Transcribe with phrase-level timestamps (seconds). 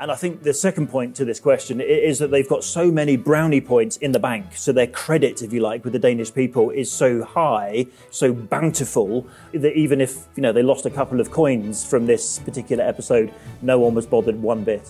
[0.00, 3.16] And I think the second point to this question is that they've got so many
[3.16, 4.56] brownie points in the bank.
[4.56, 9.26] So their credit, if you like, with the Danish people is so high, so bountiful,
[9.52, 13.34] that even if, you know, they lost a couple of coins from this particular episode,
[13.60, 14.88] no one was bothered one bit.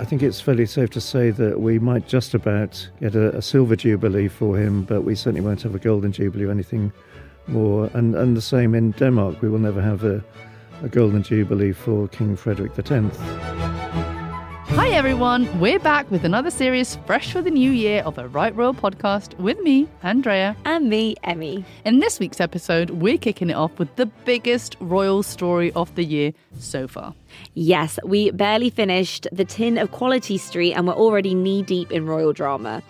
[0.00, 3.42] I think it's fairly safe to say that we might just about get a, a
[3.42, 6.94] silver jubilee for him, but we certainly won't have a golden jubilee or anything
[7.46, 7.90] more.
[7.92, 10.24] And, and the same in Denmark, we will never have a,
[10.82, 13.16] a golden jubilee for King Frederick X.
[14.76, 18.54] Hi everyone, we're back with another series fresh for the new year of a Right
[18.56, 20.56] Royal podcast with me, Andrea.
[20.64, 21.64] And me, Emmy.
[21.84, 26.04] In this week's episode, we're kicking it off with the biggest royal story of the
[26.04, 27.14] year so far.
[27.54, 32.06] Yes, we barely finished the tin of Quality Street and we're already knee deep in
[32.06, 32.82] royal drama.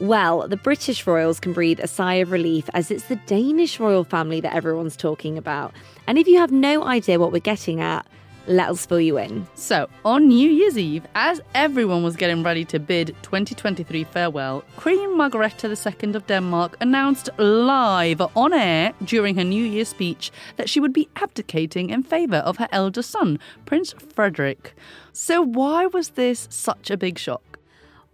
[0.00, 4.04] Well, the British royals can breathe a sigh of relief as it's the Danish royal
[4.04, 5.72] family that everyone's talking about.
[6.06, 8.04] And if you have no idea what we're getting at,
[8.46, 9.46] let us fill you in.
[9.54, 15.16] So, on New Year's Eve, as everyone was getting ready to bid 2023 farewell, Queen
[15.16, 20.80] Margrethe II of Denmark announced live on air during her New Year speech that she
[20.80, 24.74] would be abdicating in favour of her elder son, Prince Frederick.
[25.12, 27.53] So, why was this such a big shock?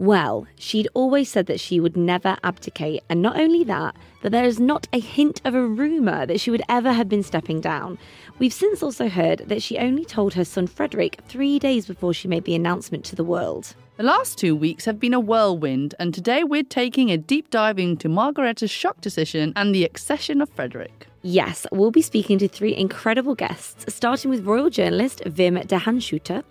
[0.00, 4.46] Well, she'd always said that she would never abdicate, and not only that, but there
[4.46, 7.98] is not a hint of a rumour that she would ever have been stepping down.
[8.38, 12.28] We've since also heard that she only told her son Frederick three days before she
[12.28, 13.74] made the announcement to the world.
[14.00, 17.78] The last two weeks have been a whirlwind, and today we're taking a deep dive
[17.78, 21.06] into Margaretta's shock decision and the accession of Frederick.
[21.20, 26.42] Yes, we'll be speaking to three incredible guests, starting with royal journalist Wim Dehandschutter,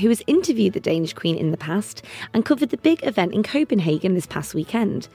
[0.00, 2.02] who has interviewed the Danish Queen in the past
[2.32, 5.08] and covered the big event in Copenhagen this past weekend.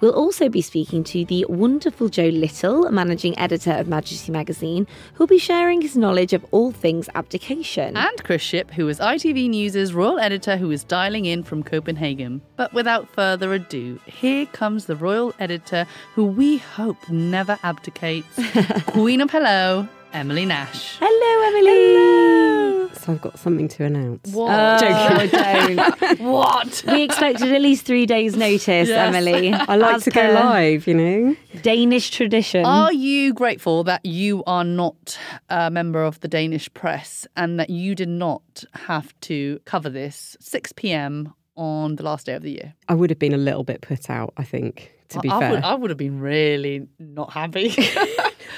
[0.00, 5.26] We'll also be speaking to the wonderful Joe Little, managing editor of Majesty magazine, who'll
[5.26, 7.96] be sharing his knowledge of all things abdication.
[7.96, 12.42] And Chris Ship, who is ITV News' royal editor who is dialing in from Copenhagen.
[12.56, 18.38] But without further ado, here comes the royal editor who we hope never abdicates
[18.86, 20.96] Queen of Hello, Emily Nash.
[21.00, 22.57] Hello, Emily.
[22.94, 24.32] So I've got something to announce.
[24.32, 24.50] What?
[24.82, 26.18] Oh, don't.
[26.20, 26.84] what?
[26.86, 28.90] We expected at least three days' notice, Yes.
[28.90, 29.52] Emily.
[29.54, 31.36] I like As to go live, you know.
[31.62, 32.64] Danish tradition.
[32.64, 37.70] Are you grateful that you are not a member of the Danish press and that
[37.70, 41.32] you did not have to cover this 6 p.m.
[41.56, 42.74] on the last day of the year?
[42.88, 45.50] I would have been a little bit put out, I think, to be I, fair.
[45.52, 47.74] Would, I would have been really not happy.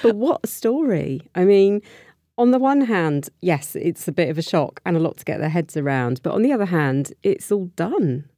[0.03, 1.29] But what a story.
[1.35, 1.83] I mean,
[2.41, 5.27] on the one hand, yes, it's a bit of a shock and a lot to
[5.27, 6.23] get their heads around.
[6.23, 8.31] But on the other hand, it's all done.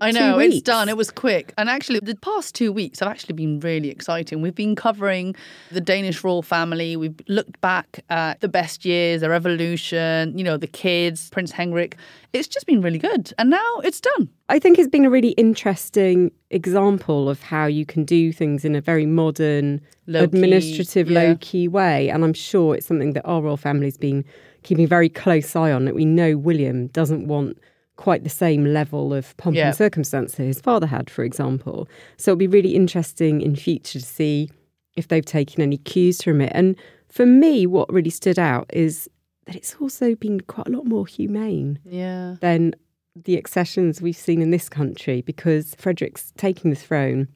[0.00, 0.88] I know it's done.
[0.88, 4.42] It was quick, and actually, the past two weeks have actually been really exciting.
[4.42, 5.34] We've been covering
[5.70, 6.96] the Danish royal family.
[6.96, 10.36] We've looked back at the best years, the revolution.
[10.36, 11.96] You know, the kids, Prince Henrik.
[12.32, 14.28] It's just been really good, and now it's done.
[14.48, 18.74] I think it's been a really interesting example of how you can do things in
[18.74, 21.20] a very modern, Low-key, administrative, yeah.
[21.20, 22.08] low key way.
[22.08, 24.24] And I'm sure it's something that our royal family's been
[24.62, 25.84] keeping a very close eye on.
[25.86, 27.58] That we know William doesn't want
[27.98, 31.86] quite the same level of pomp and circumstance that his father had, for example.
[32.16, 34.50] So it'll be really interesting in future to see
[34.96, 36.52] if they've taken any cues from it.
[36.54, 36.76] And
[37.10, 39.10] for me, what really stood out is
[39.46, 42.36] that it's also been quite a lot more humane Yeah.
[42.40, 42.74] than
[43.16, 47.26] the accessions we've seen in this country because Frederick's taking the throne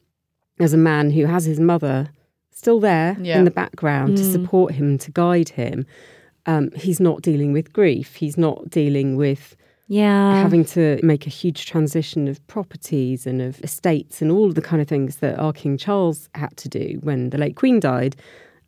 [0.61, 2.07] as a man who has his mother
[2.51, 3.37] still there Yeah.
[3.37, 5.85] in the background to support him, to guide him.
[6.45, 8.15] Um, he's not dealing with grief.
[8.15, 9.57] He's not dealing with
[9.93, 10.41] yeah.
[10.41, 14.61] having to make a huge transition of properties and of estates and all of the
[14.61, 18.15] kind of things that our King Charles had to do when the late Queen died.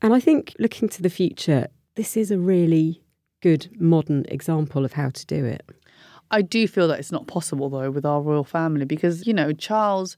[0.01, 3.01] And I think looking to the future, this is a really
[3.41, 5.63] good modern example of how to do it.
[6.29, 9.51] I do feel that it's not possible though with our royal family because you know
[9.51, 10.17] Charles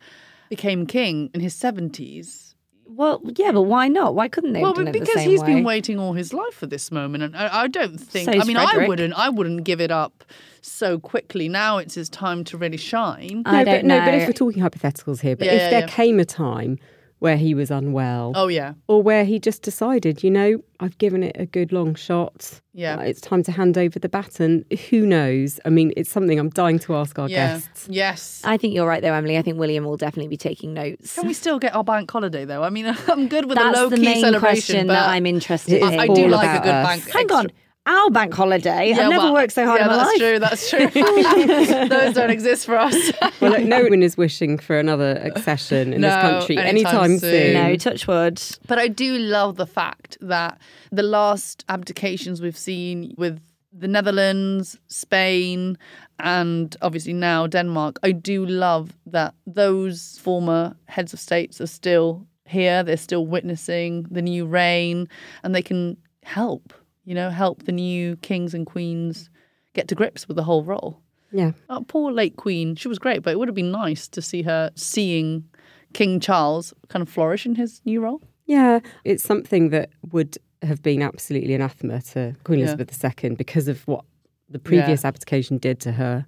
[0.50, 2.47] became king in his seventies.
[2.90, 4.16] Well, yeah, but why not?
[4.16, 4.62] Why couldn't they?
[4.62, 5.48] Well, have done it the because same he's way?
[5.56, 8.32] been waiting all his life for this moment, and I, I don't think.
[8.32, 9.14] So's I mean, I wouldn't.
[9.14, 10.24] I wouldn't give it up
[10.62, 11.50] so quickly.
[11.50, 13.44] Now it's his time to really shine.
[13.46, 15.70] I no, don't but, no, but if we're talking hypotheticals here, but Yeah, if yeah,
[15.70, 15.88] there yeah.
[15.88, 16.80] came a time
[17.20, 21.24] where he was unwell, Oh yeah, or where he just decided, you know, I've given
[21.24, 22.62] it a good long shot.
[22.74, 22.98] Yeah.
[22.98, 24.64] uh, it's time to hand over the baton.
[24.92, 25.60] Who knows?
[25.66, 27.88] I mean, it's something I'm dying to ask our yeah, guests.
[27.90, 28.42] yes.
[28.46, 29.36] I think you're right, though, Emily.
[29.38, 31.16] I think William will definitely be taking notes.
[31.16, 32.62] Can we still get our bank holiday though?
[32.64, 35.10] I mean, I'm good with That's a low the key main celebration, question but that
[35.10, 36.00] I'm interested in.
[36.00, 36.88] I, I do all like a good us.
[36.88, 37.04] bank.
[37.10, 37.48] Hang extra- on,
[37.88, 38.92] our bank holiday.
[38.92, 40.20] I've never well, worked so hard yeah, in my that's life.
[40.20, 40.40] true.
[40.40, 41.88] That's true.
[41.88, 42.96] Those don't exist for us.
[43.40, 47.32] Well, look, no one is wishing for another accession in this country anytime anytime, soon.
[47.32, 47.54] soon.
[47.54, 48.42] No, touch wood.
[48.66, 50.60] But I do love the fact that
[50.92, 53.40] the last abdications we've seen with
[53.72, 55.78] the Netherlands, Spain,
[56.20, 62.26] and obviously now Denmark, I do love that those former heads of states are still
[62.46, 62.84] here.
[62.84, 65.08] They're still witnessing the new reign
[65.44, 66.74] and they can help,
[67.08, 69.30] you know, help the new kings and queens
[69.74, 71.00] get to grips with the whole role.
[71.32, 71.54] Yeah.
[71.70, 72.76] Oh, poor late queen.
[72.76, 75.46] She was great, but it would have been nice to see her seeing
[75.94, 78.22] King Charles kind of flourish in his new role.
[78.46, 82.66] Yeah, it's something that would have been absolutely anathema to Queen Yeah.
[82.74, 84.04] Elizabeth II because of what
[84.50, 86.26] the previous abdication did to her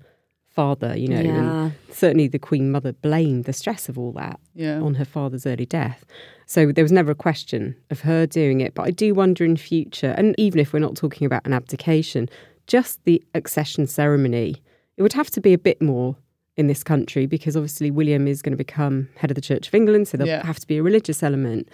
[0.47, 1.21] father, you know.
[1.21, 1.63] Yeah.
[1.65, 4.79] And certainly the Queen Mother blamed the stress of all that Yeah.
[4.81, 6.05] on her father's early death.
[6.49, 8.73] So there was never a question of her doing it.
[8.73, 12.27] But I do wonder in future, and even if we're not talking about an abdication,
[12.65, 14.55] just the accession ceremony,
[14.97, 16.15] it would have to be a bit more
[16.57, 19.75] in this country because obviously William is going to become head of the Church of
[19.75, 20.43] England, so there'll Yeah.
[20.43, 21.69] have to be a religious element.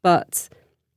[0.00, 0.48] But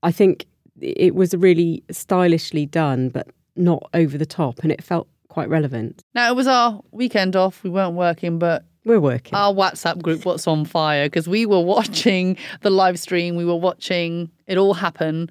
[0.03, 0.45] I think
[0.79, 3.27] it was really stylishly done, but
[3.57, 6.01] not over the top, and it felt quite relevant.
[6.15, 7.61] Now, it was our weekend off.
[7.61, 9.35] We weren't working, but We're working.
[9.35, 13.35] our WhatsApp group, What's on Fire, because we were watching the live stream.
[13.35, 15.29] We were watching it all happen.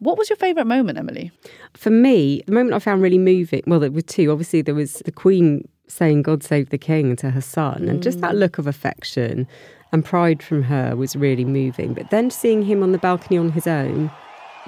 [0.00, 1.30] What was your favourite moment, Emily?
[1.72, 4.30] For me, the moment I found really moving, well, there were two.
[4.30, 8.20] Obviously, there was the Queen saying, God save the King to her son, and just
[8.20, 9.46] that look of affection
[9.92, 11.94] and pride from her was really moving.
[11.94, 14.10] But then seeing him on the balcony on his own,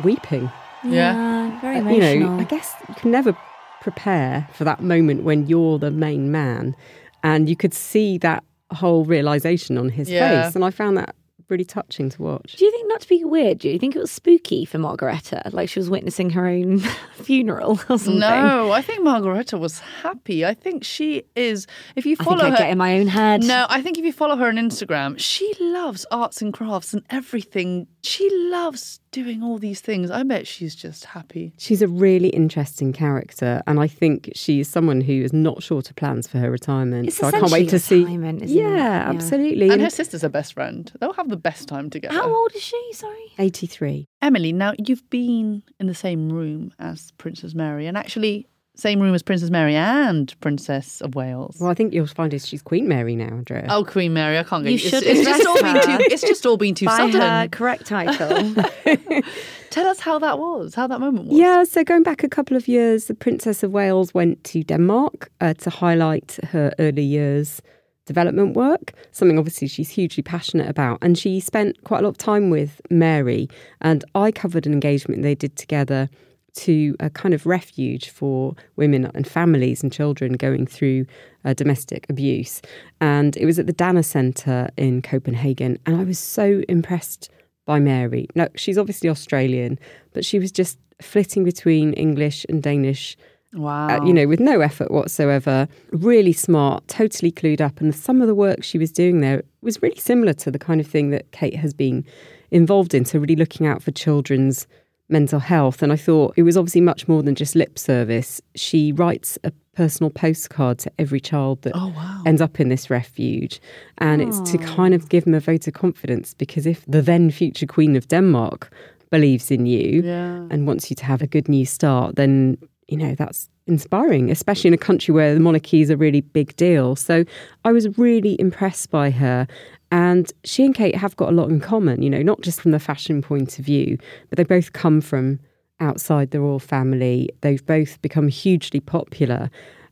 [0.05, 0.51] weeping.
[0.85, 1.61] Yeah.
[1.61, 2.13] very Uh, emotional.
[2.15, 3.37] You know, I guess you can never
[3.81, 6.75] prepare for that moment when you're the main man.
[7.23, 10.45] And you could see that whole realization on his Yeah.
[10.45, 10.55] face.
[10.55, 11.15] And I found that
[11.49, 12.57] really touching to watch.
[12.57, 13.61] Do you think not to be weird?
[13.61, 16.81] Do you think it was spooky for Margareta, like she was witnessing her own
[17.15, 18.19] funeral or something?
[18.19, 20.45] No, I think Margareta was happy.
[20.45, 21.67] I think she is.
[21.97, 23.45] If you I follow think I her, get in my own head.
[23.45, 27.03] No, I think if you follow her on Instagram, she loves arts and crafts and
[27.09, 27.87] everything.
[28.03, 30.11] She loves doing all these things.
[30.11, 31.53] I bet she's just happy.
[31.59, 35.97] She's a really interesting character, and I think she's someone who is not short of
[35.97, 37.09] plans for her retirement.
[37.09, 38.05] It's so I can't wait to essentially see.
[38.05, 38.77] retirement, isn't yeah, it?
[38.77, 39.11] Yeah.
[39.11, 39.67] absolutely.
[39.67, 40.91] And And her sister's her best friend.
[41.01, 42.15] They'll have the best time together.
[42.15, 42.91] How old is she?
[42.93, 43.33] Sorry.
[43.39, 44.07] 83.
[44.21, 48.47] Emily, now you've been in the same room as Princess Mary, and actually,
[48.79, 51.57] same room as Princess Mary and Princess of Wales.
[51.61, 53.67] Well, I think you'll find is she's Queen Mary now, Andrea.
[53.69, 54.39] Oh, Queen Mary!
[54.39, 56.05] I can't get You it's, should it's just all been too.
[56.13, 57.21] It's just all been too By sudden.
[57.21, 58.55] her correct title.
[59.71, 60.77] Tell us how that was.
[60.77, 61.37] How that moment was.
[61.37, 65.31] Yeah, so going back a couple of years, the Princess of Wales went to Denmark
[65.41, 67.61] uh, to highlight her early years
[68.07, 70.99] development work, something obviously she's hugely passionate about.
[71.03, 73.49] And she spent quite a lot of time with Mary,
[73.83, 76.09] and I covered an engagement they did together
[76.55, 81.07] to a kind of refuge for women and families and children going through
[81.45, 82.61] uh, domestic abuse.
[83.01, 85.79] And it was at the Danner Centre in Copenhagen.
[85.87, 87.31] And I was so impressed
[87.67, 88.27] by Mary.
[88.35, 89.79] Now, she's obviously Australian,
[90.13, 93.17] but she was just flitting between English and Danish,
[93.53, 93.89] Wow.
[93.89, 95.69] uh, you know, with no effort whatsoever.
[95.93, 97.81] Really smart, totally clued up.
[97.81, 100.81] And some of the work she was doing there was really similar to the kind
[100.81, 102.05] of thing that Kate has been
[102.51, 103.05] involved in.
[103.05, 104.67] So, really looking out for children's
[105.09, 105.83] mental health.
[105.83, 108.41] And I thought it was obviously much more than just lip service.
[108.55, 112.23] She writes a personal postcard to every child that Oh wow.
[112.27, 113.61] ends up in this refuge.
[113.99, 117.31] And it's to kind of give them a vote of confidence because if the then
[117.31, 118.71] future Queen of Denmark
[119.11, 120.47] believes in you Yeah.
[120.51, 122.59] and wants you to have a good new start, then,
[122.89, 126.57] you know, that's inspiring, especially in a country where the monarchy is a really big
[126.57, 126.97] deal.
[126.97, 127.25] So
[127.65, 129.47] I was really impressed by her.
[129.91, 132.73] And she and Kate have got a lot in common, you know, not just from
[132.73, 135.41] the fashion point of view, but they both come from
[135.81, 137.31] outside the royal family.
[137.41, 139.51] They've both become hugely popular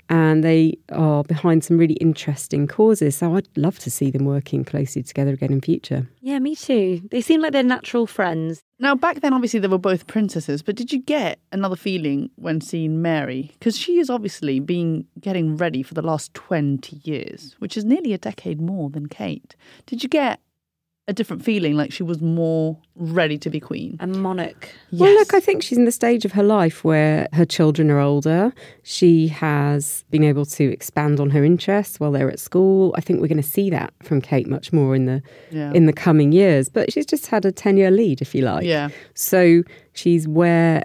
[0.08, 3.16] and they are behind some really interesting causes.
[3.16, 6.08] So I'd love to see them working closely together again in future.
[6.20, 7.02] yeah, me too.
[7.10, 8.60] They seem like they're natural friends.
[8.78, 12.60] Now, back then, obviously, they were both princesses, but did you get another feeling when
[12.60, 13.52] seeing Mary?
[13.58, 18.12] Because she has obviously been getting ready for the last 20 years, which is nearly
[18.12, 19.56] a decade more than Kate.
[19.86, 20.40] Did you get
[21.08, 23.96] a different feeling, like she was more ready to be queen?
[24.00, 24.68] A monarch.
[24.90, 28.00] Well, look, I think she's in the stage of her life where her children are
[28.00, 28.52] older.
[28.82, 32.92] She has been able to expand on her interests while they're at school.
[32.96, 35.72] I think we're going to see that from Kate much more in the Yeah.
[35.72, 36.68] in the coming years.
[36.68, 38.64] But she's just had a ten year lead, if you like.
[38.64, 38.88] yeah.
[39.14, 40.82] So she's where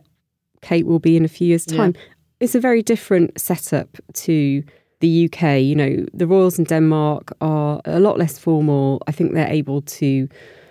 [0.62, 1.78] Kate will be in a few years' Yeah.
[1.78, 1.94] time.
[2.40, 4.64] It's a very different setup to
[5.02, 5.60] the UK.
[5.60, 9.02] You know, the royals in Denmark are a lot less formal.
[9.08, 10.30] I think they're able to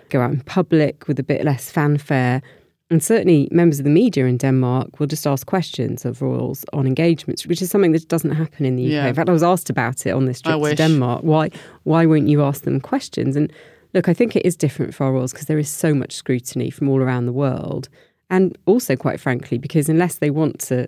[0.09, 2.41] go out in public with a bit less fanfare.
[2.89, 6.85] And certainly, members of the media in Denmark will just ask questions of royals on
[6.85, 8.91] engagements, which is something that doesn't happen in the UK.
[8.91, 9.07] Yeah.
[9.07, 10.77] In fact, I was asked about it on this I trip to wish.
[10.77, 11.23] Denmark.
[11.23, 11.51] Why,
[11.83, 13.37] why won't you ask them questions?
[13.37, 13.53] And
[13.93, 16.69] look, I think it is different for our royals because there is so much scrutiny
[16.69, 17.87] from all around the world.
[18.29, 20.87] And also, quite frankly, because unless they want to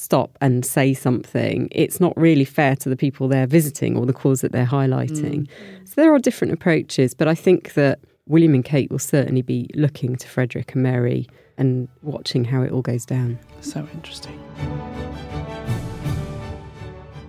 [0.00, 4.14] stop and say something, it's not really fair to the people they're visiting or the
[4.14, 5.46] cause that they're highlighting.
[5.46, 5.48] Mm.
[5.84, 9.68] So there are different approaches, but I think that William and Kate will certainly be
[9.74, 11.28] looking to Frederick and Mary
[11.58, 13.38] and watching how it all goes down.
[13.60, 14.40] So interesting.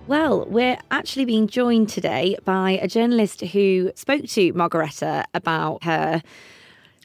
[0.06, 6.22] Well, we're actually being joined today by a journalist who spoke to Margareta about her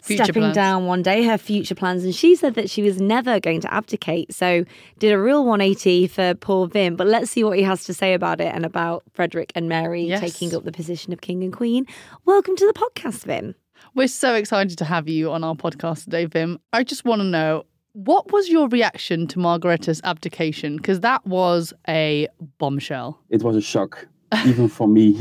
[0.02, 0.56] future stepping plans.
[0.56, 3.74] down one day, her future plans, and she said that she was never going to
[3.74, 4.34] abdicate.
[4.34, 4.64] So
[5.00, 6.98] did a real 180 for poor Wim.
[6.98, 10.04] But let's see what he has to say about it and about Frederick and Mary
[10.04, 10.20] yes.
[10.20, 11.86] taking up the position of king and queen.
[12.26, 13.56] Welcome to the podcast, Wim.
[13.96, 16.60] We're so excited to have you on our podcast today, Wim.
[16.74, 20.78] I just want to know what was your reaction to Margareta's abdication?
[20.78, 22.28] Because that was a
[22.60, 23.20] bombshell.
[23.30, 24.08] It was a shock
[24.46, 25.14] even for me,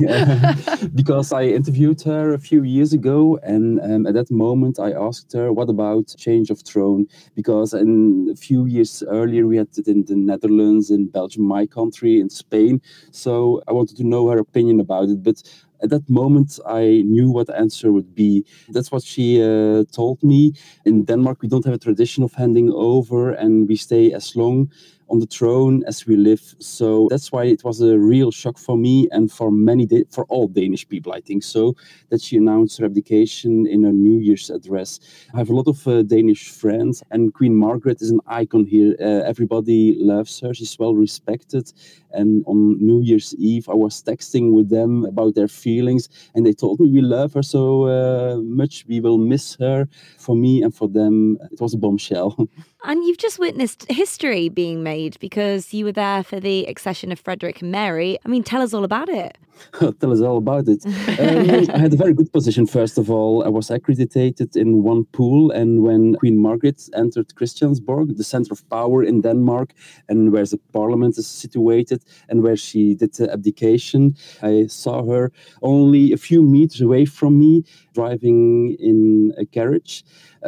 [0.94, 5.32] because I interviewed her a few years ago, and um, at that moment I asked
[5.32, 9.86] her, "What about change of throne?" Because in a few years earlier we had it
[9.86, 12.80] in the Netherlands, in Belgium, my country, in Spain.
[13.12, 15.40] So I wanted to know her opinion about it, but
[15.82, 18.44] at that moment i knew what the answer would be.
[18.70, 20.52] That's what she uh, told me.
[20.84, 24.70] In denmark we don't have a tradition of handing over and we stay as long
[25.08, 26.54] on the throne as we live.
[26.58, 30.48] So that's why it was a real shock for me and for many, for all
[30.48, 31.74] Danish people, I think so,
[32.10, 35.00] that she announced her abdication in her New Year's address.
[35.34, 38.96] I have a lot of uh, Danish friends, and Queen Margaret is an icon here.
[39.00, 40.52] Uh, everybody loves her.
[40.54, 41.72] She's well respected.
[42.12, 46.52] And on New Year's Eve, I was texting with them about their feelings, and they
[46.52, 48.84] told me we love her so uh, much.
[48.88, 49.88] We will miss her.
[50.18, 52.48] For me and for them, it was a bombshell.
[52.86, 57.18] And you've just witnessed history being made because you were there for the accession of
[57.18, 58.16] Frederick and Mary.
[58.24, 59.36] I mean, tell us all about it.
[60.00, 60.84] tell us all about it.
[60.86, 63.44] Um, I had a very good position, first of all.
[63.44, 68.68] I was accredited in one pool, and when Queen Margaret entered Christiansborg, the center of
[68.68, 69.72] power in Denmark,
[70.08, 75.32] and where the parliament is situated, and where she did the abdication, I saw her
[75.62, 77.64] only a few meters away from me,
[77.98, 78.98] driving in
[79.42, 79.94] a carriage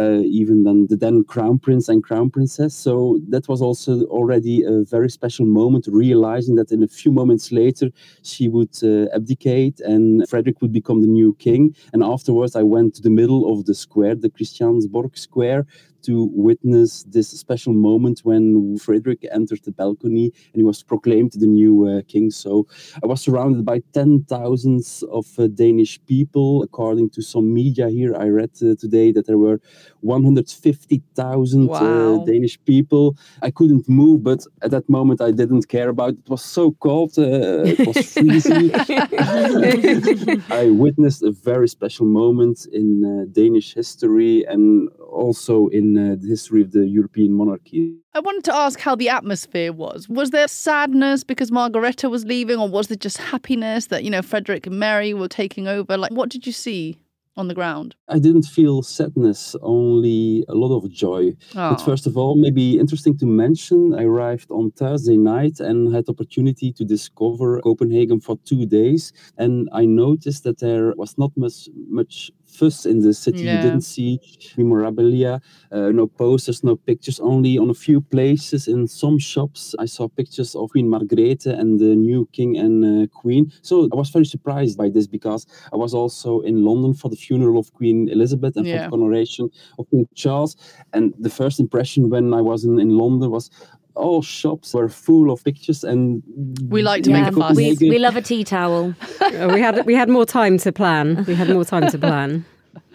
[0.02, 2.74] uh, even than the then crown prince and crown princess.
[2.86, 2.92] So
[3.32, 7.86] that was also already a very special moment, realizing that in a few moments later
[8.22, 11.74] she would uh, abdicate and Frederick would become the new king.
[11.92, 15.62] And afterwards, I went to the middle of the square, the Christiansborg Square,
[16.02, 21.46] to witness this special moment when Frederick entered the balcony and he was proclaimed the
[21.46, 22.30] new uh, king.
[22.30, 22.66] So
[23.02, 26.62] I was surrounded by ten thousands of uh, Danish people.
[26.62, 29.60] According to some media here, I read uh, today that there were
[30.00, 32.24] 150,000 uh, wow.
[32.24, 33.16] Danish people.
[33.42, 36.18] I couldn't move, but at that moment I didn't care about it.
[36.24, 38.70] It was so cold, uh, it was freezing.
[40.50, 46.28] I witnessed a very special moment in uh, Danish history and also in uh, the
[46.28, 47.94] history of the European monarchy.
[48.14, 50.08] I wanted to ask how the atmosphere was.
[50.08, 54.22] Was there sadness because Margareta was leaving, or was there just happiness that, you know,
[54.22, 55.96] Frederick and Mary were taking over?
[55.96, 56.98] Like, what did you see?
[57.38, 57.94] on the ground?
[58.08, 61.36] I didn't feel sadness, only a lot of joy.
[61.54, 61.70] Oh.
[61.70, 66.08] But first of all, maybe interesting to mention, I arrived on Thursday night and had
[66.08, 69.12] opportunity to discover Copenhagen for two days.
[69.38, 73.42] And I noticed that there was not much much fuss in the city.
[73.42, 73.56] Yeah.
[73.56, 74.20] You didn't see
[74.56, 75.40] memorabilia,
[75.72, 79.74] uh, no posters, no pictures, only on a few places in some shops.
[79.78, 83.52] I saw pictures of Queen Margrethe and the new king and uh, queen.
[83.62, 87.16] So I was very surprised by this because I was also in London for the
[87.16, 88.76] funeral of Queen Elizabeth and yeah.
[88.76, 90.56] for the coronation of King Charles.
[90.92, 93.50] And the first impression when I was in, in London was,
[93.98, 96.22] all shops were full of pictures and
[96.68, 97.22] we like to yeah.
[97.22, 97.56] make a fuss.
[97.56, 98.94] We, we love a tea towel.
[99.54, 101.24] we had we had more time to plan.
[101.26, 102.44] We had more time to plan.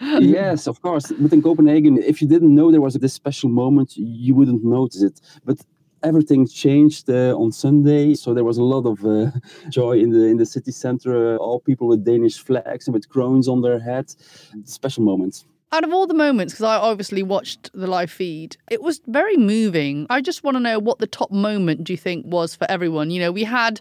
[0.20, 1.12] yes, of course.
[1.18, 5.02] But in Copenhagen, if you didn't know there was this special moment, you wouldn't notice
[5.02, 5.20] it.
[5.44, 5.58] But
[6.02, 9.30] everything changed uh, on Sunday, so there was a lot of uh,
[9.68, 11.34] joy in the in the city center.
[11.34, 14.16] Uh, all people with Danish flags and with crowns on their heads.
[14.64, 18.80] Special moments out of all the moments, because I obviously watched the live feed, it
[18.80, 20.06] was very moving.
[20.08, 23.10] I just want to know what the top moment do you think was for everyone?
[23.10, 23.80] You know, we had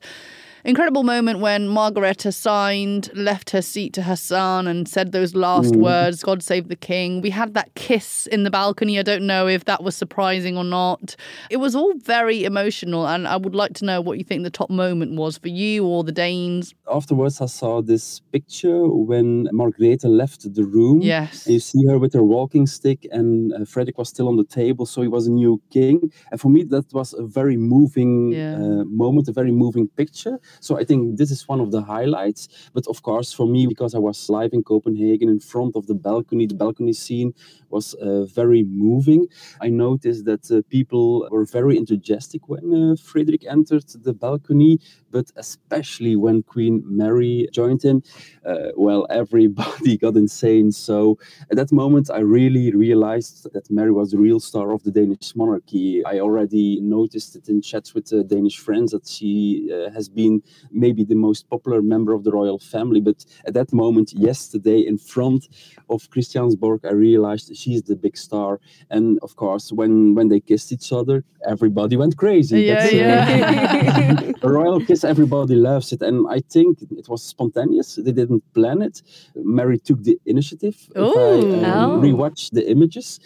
[0.66, 5.74] incredible moment when Margareta signed, left her seat to her son, and said those last
[5.74, 5.82] mm.
[5.82, 7.22] words, God save the king.
[7.22, 9.00] We had that kiss in the balcony.
[9.00, 11.16] I don't know if that was surprising or not.
[11.50, 14.50] It was all very emotional, and I would like to know what you think the
[14.50, 16.74] top moment was for you or the Danes.
[16.90, 21.02] Afterwards, I saw this picture when Margareta left the room.
[21.02, 21.48] Yes.
[21.48, 24.86] You see her with her walking stick, and uh, Frederick was still on the table,
[24.86, 26.12] so he was a new king.
[26.32, 28.56] And for me, that was a very moving yeah.
[28.56, 32.48] uh, moment, a very moving picture So I think this is one of the highlights.
[32.74, 35.96] But of course, for me, because I was live in Copenhagen in front of the
[35.96, 37.34] balcony, the balcony scene
[37.70, 39.28] was uh, very moving.
[39.62, 44.80] I noticed that uh, people were very enthusiastic when uh, Frederick entered the balcony,
[45.14, 48.02] but especially when Queen Mary joined him,
[48.46, 50.72] uh, well, everybody got insane.
[50.72, 51.18] So
[51.52, 55.36] at that moment, I really realized that Mary was the real star of the Danish
[55.36, 56.04] monarchy.
[56.04, 60.42] I already noticed it in chats with uh, Danish friends that she uh, has been
[60.72, 63.00] maybe the most popular member of the royal family.
[63.00, 65.48] But at that moment, yesterday, in front
[65.90, 68.60] of Christiansborg, I realized she's the big star.
[68.90, 72.62] And of course, when when they kissed each other, everybody went crazy.
[72.62, 74.32] Yeah, That's, uh, yeah.
[74.42, 76.02] a royal kiss, everybody loves it.
[76.02, 77.96] And I think it was spontaneous.
[77.96, 79.02] They didn't plan it.
[79.36, 80.76] Mary took the initiative.
[80.96, 81.64] If I Ooh.
[81.66, 82.02] um, Oh.
[82.02, 83.20] rewatch the images,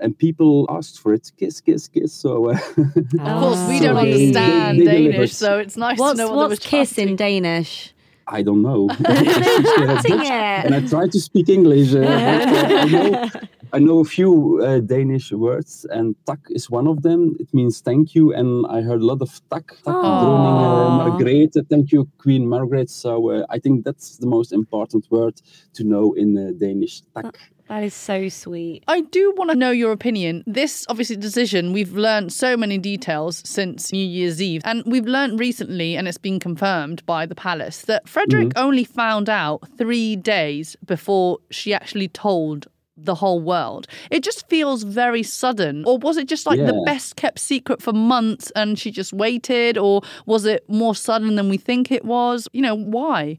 [0.00, 2.12] and people asked for it kiss, kiss, kiss.
[2.12, 6.24] So, uh, Of course, we don't understand They- they Danish, so it's nice What's to
[6.24, 7.16] know what they what's were kiss in.
[7.16, 7.92] Danish?
[8.30, 8.88] I don't know.
[10.64, 11.94] And I try to speak English.
[11.94, 13.30] Uh, but, uh, I, know,
[13.72, 17.36] I know a few uh, Danish words, and tak is one of them.
[17.40, 20.98] It means thank you, and I heard a lot of tak, tak, Dronning, uh, Aw.
[21.00, 22.90] Margrethe, thank you, Queen Margaret.
[22.90, 25.40] So uh, I think that's the most important word
[25.74, 27.02] to know in uh, Danish.
[27.14, 27.57] Tak.
[27.68, 28.82] That is so sweet.
[28.88, 30.42] I do want to know your opinion.
[30.46, 35.38] This obviously decision, we've learned so many details since New Year's Eve, and we've learned
[35.38, 38.66] recently, and it's been confirmed by the palace, that Frederick mm-hmm.
[38.66, 43.86] only found out three days before she actually told the whole world.
[44.10, 45.84] It just feels very sudden.
[45.86, 49.78] Or was it just like the best kept secret for months and she just waited?
[49.78, 52.48] Or was it more sudden than we think it was?
[52.52, 53.38] You know, why?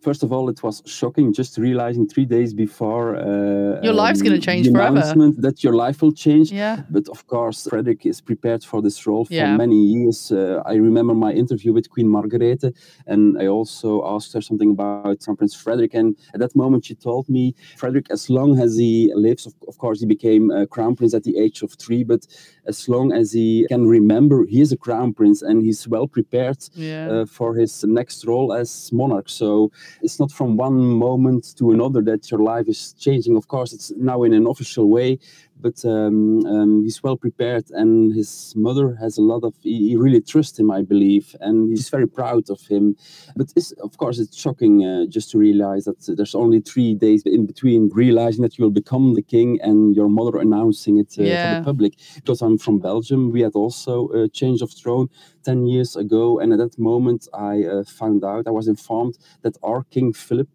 [0.00, 4.38] First of all, it was shocking just realizing three days before uh, Your life's gonna
[4.38, 4.96] change the forever.
[4.96, 6.50] announcement that your life will change.
[6.50, 6.84] Yeah.
[6.88, 9.56] But of course, Frederick is prepared for this role for Yeah.
[9.58, 10.32] many years.
[10.32, 12.72] Uh, I remember my interview with Queen Margarethe,
[13.06, 15.92] and I also asked her something about Crown Prince Frederick.
[15.94, 19.76] And at that moment, she told me, Frederick, as long as he lives, of, of
[19.76, 22.26] course, he became a crown prince at the age of three, but
[22.66, 26.58] as long as he can remember, he is a crown prince and he's well prepared
[26.74, 27.10] Yeah.
[27.10, 29.28] uh, for his next role as monarch.
[29.28, 29.70] So
[30.02, 33.36] it's not from one moment to another that your life is changing.
[33.36, 35.18] Of course, it's now in an official way,
[35.60, 39.54] but um, um, he's well prepared, and his mother has a lot of.
[39.60, 42.96] He, he really trusts him, I believe, and he's very proud of him.
[43.36, 47.22] But it's, of course, it's shocking uh, just to realize that there's only three days
[47.26, 51.22] in between realizing that you will become the king and your mother announcing it uh,
[51.54, 51.94] for the public.
[52.14, 55.08] Because I'm from Belgium, we had also a change of throne
[55.44, 56.38] 10 years ago.
[56.40, 60.48] And at that moment, I uh, found out, I was informed that our King Philip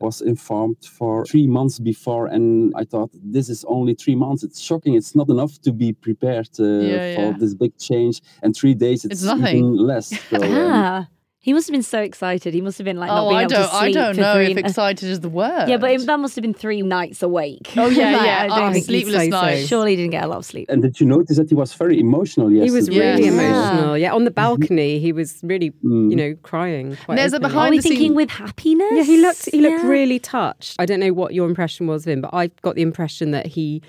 [0.00, 2.26] was informed for three months before.
[2.26, 4.42] And I thought, this is only three months.
[4.42, 4.94] It's shocking.
[4.94, 7.34] It's not enough to be prepared uh, Yeah, for yeah.
[7.38, 8.22] this big change.
[8.42, 9.58] And three days, it's, It's nothing.
[9.58, 10.08] even less.
[10.30, 11.08] So, um, Ah,
[11.42, 12.52] he must have been so excited.
[12.52, 14.34] He must have been like not oh, being I able don't, to I don't know
[14.34, 14.50] three.
[14.52, 15.68] if excited is the word.
[15.68, 17.72] yeah, but it, that must have been three nights awake.
[17.78, 18.48] Oh, yeah, Like, yeah.
[18.50, 19.28] I Oh, think- sleepless so, so.
[19.30, 19.66] nights.
[19.66, 20.68] Surely he didn't get a lot of sleep.
[20.68, 22.66] and did you notice that he was very emotional yesterday?
[22.66, 23.32] He was really Yeah.
[23.32, 23.96] emotional.
[23.96, 26.10] Yeah, on the balcony, he was really, Mm.
[26.10, 26.96] you know, crying.
[27.06, 28.90] Quite There's a behind Are we the scene- thinking with happiness?
[28.92, 29.88] Yeah, he looked he looked Yeah.
[29.88, 30.76] really touched.
[30.78, 33.46] I don't know what your impression was of him, but I got the impression that
[33.46, 33.80] he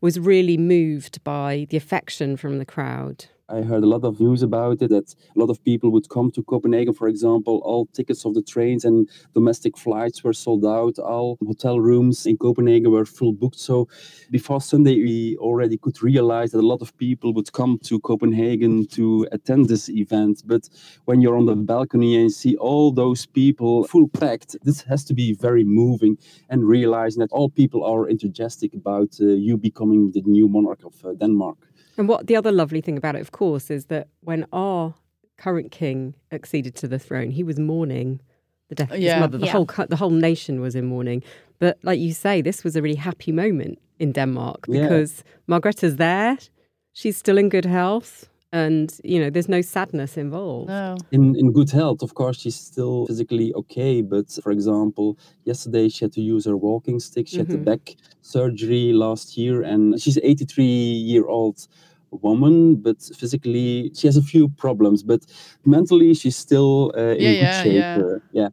[0.00, 3.26] was really moved by the affection from the crowd.
[3.52, 6.30] I heard a lot of news about it that a lot of people would come
[6.30, 7.60] to Copenhagen, for example.
[7.64, 10.98] All tickets of the trains and domestic flights were sold out.
[10.98, 13.58] All hotel rooms in Copenhagen were full booked.
[13.58, 13.88] So
[14.30, 18.86] before Sunday, we already could realize that a lot of people would come to Copenhagen
[18.86, 20.42] to attend this event.
[20.46, 20.70] But
[21.04, 25.14] when you're on the balcony and see all those people full packed, this has to
[25.14, 26.16] be very moving
[26.48, 30.94] and realizing that all people are enthusiastic about uh, you becoming the new monarch of
[31.04, 31.58] uh, Denmark.
[31.98, 34.94] And what the other lovely thing about it, of course, is that when our
[35.38, 38.20] current king acceded to the throne, he was mourning
[38.68, 39.14] the death of Yeah.
[39.14, 39.38] his mother.
[39.38, 39.52] The Yeah.
[39.52, 41.22] whole the whole nation was in mourning.
[41.58, 44.82] But like you say, this was a really happy moment in Denmark Yeah.
[44.82, 46.38] because Margretha's there,
[46.92, 50.68] she's still in good health, and you know there's no sadness involved.
[50.68, 50.96] No.
[51.10, 56.04] in in good health of course she's still physically okay but for example yesterday she
[56.04, 57.64] had to use her walking stick she had the Mhm.
[57.64, 61.66] back surgery last year and she's 83 year old
[62.10, 65.20] woman but physically she has a few problems but
[65.64, 67.98] mentally she's still uh, in Yeah, good yeah, shape yeah.
[68.04, 68.48] uh, yeah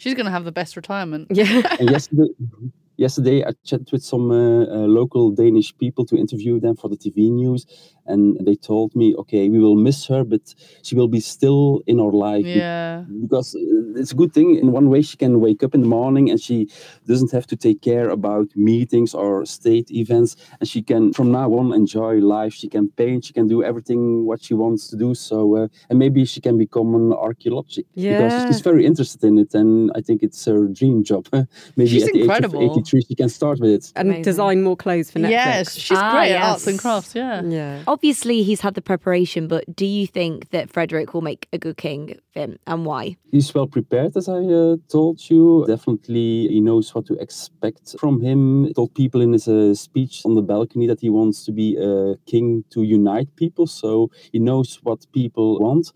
[0.00, 1.26] She's going to have the best retirement.
[1.30, 1.76] Yeah.
[1.80, 2.28] and yesterday
[2.98, 6.96] yesterday I chatted with some uh, uh, local Danish people to interview them for the
[6.96, 7.64] TV news,
[8.06, 12.00] and they told me, okay, we will miss her, but she will be still in
[12.00, 12.46] our life.
[12.46, 13.04] Yeah.
[13.22, 14.56] Because uh, it's a good thing.
[14.56, 16.68] In one way, she can wake up in the morning and she
[17.06, 21.48] doesn't have to take care about meetings or state events, and she can from now
[21.60, 22.52] on enjoy life.
[22.54, 25.14] She can paint, she can do everything what she wants to do.
[25.14, 28.16] So, uh, and maybe she can become an archaeologist Yeah.
[28.16, 31.28] because she's very interested in it, and I think it's her dream job.
[31.76, 32.62] maybe She's at the incredible.
[32.62, 33.92] age of 83, she can start with it.
[33.96, 34.22] And Amazing.
[34.24, 35.30] design more clothes for Netflix.
[35.30, 37.14] Yes, she's Ah, great at arts and crafts.
[37.14, 37.42] Yeah.
[37.42, 37.82] Yeah.
[37.86, 41.76] Obviously, he's had the preparation, but do you think that Frederick will make a good
[41.76, 43.16] king, Wim, and why?
[43.30, 45.64] He's well prepared, as I uh, told you.
[45.66, 48.66] Definitely, he knows what to expect from him.
[48.66, 51.76] He told people in his uh, speech on the balcony that he wants to be
[51.76, 53.66] a king to unite people.
[53.66, 55.92] So he knows what people want.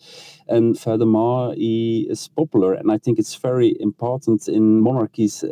[0.48, 2.74] And furthermore, he is popular.
[2.74, 5.48] And I think it's very important in monarchies uh,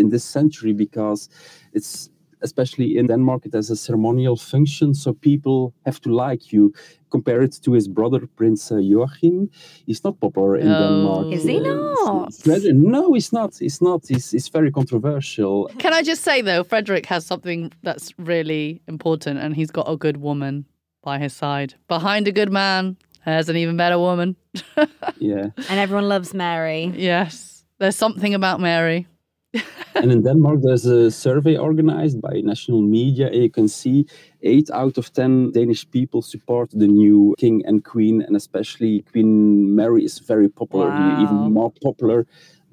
[0.00, 1.28] in this century because
[1.72, 2.10] it's
[2.42, 6.72] especially in Denmark, it has a ceremonial function, so people have to like you.
[7.10, 9.50] Compare it to his brother, Prince uh, Joachim.
[9.86, 10.80] He's not popular in Oh.
[10.80, 11.26] Denmark.
[11.34, 12.32] Is he not?
[12.44, 13.50] Frederick- no, he's not.
[13.60, 14.00] He's not.
[14.08, 15.68] He's, he's very controversial.
[15.78, 19.96] Can I just say though, Frederick has something that's really important, and he's got a
[19.96, 20.64] good woman
[21.04, 21.74] by his side.
[21.88, 24.36] Behind a good man, there's an even better woman.
[25.18, 25.50] Yeah.
[25.68, 26.92] And everyone loves Mary.
[26.96, 29.06] Yes, there's something about Mary.
[29.94, 34.06] and in Denmark, there's a survey organized by national media, and you can see
[34.42, 39.74] eight out of ten Danish people support the new king and queen, and especially Queen
[39.74, 41.22] Mary is very popular, Wow.
[41.22, 42.26] even more popular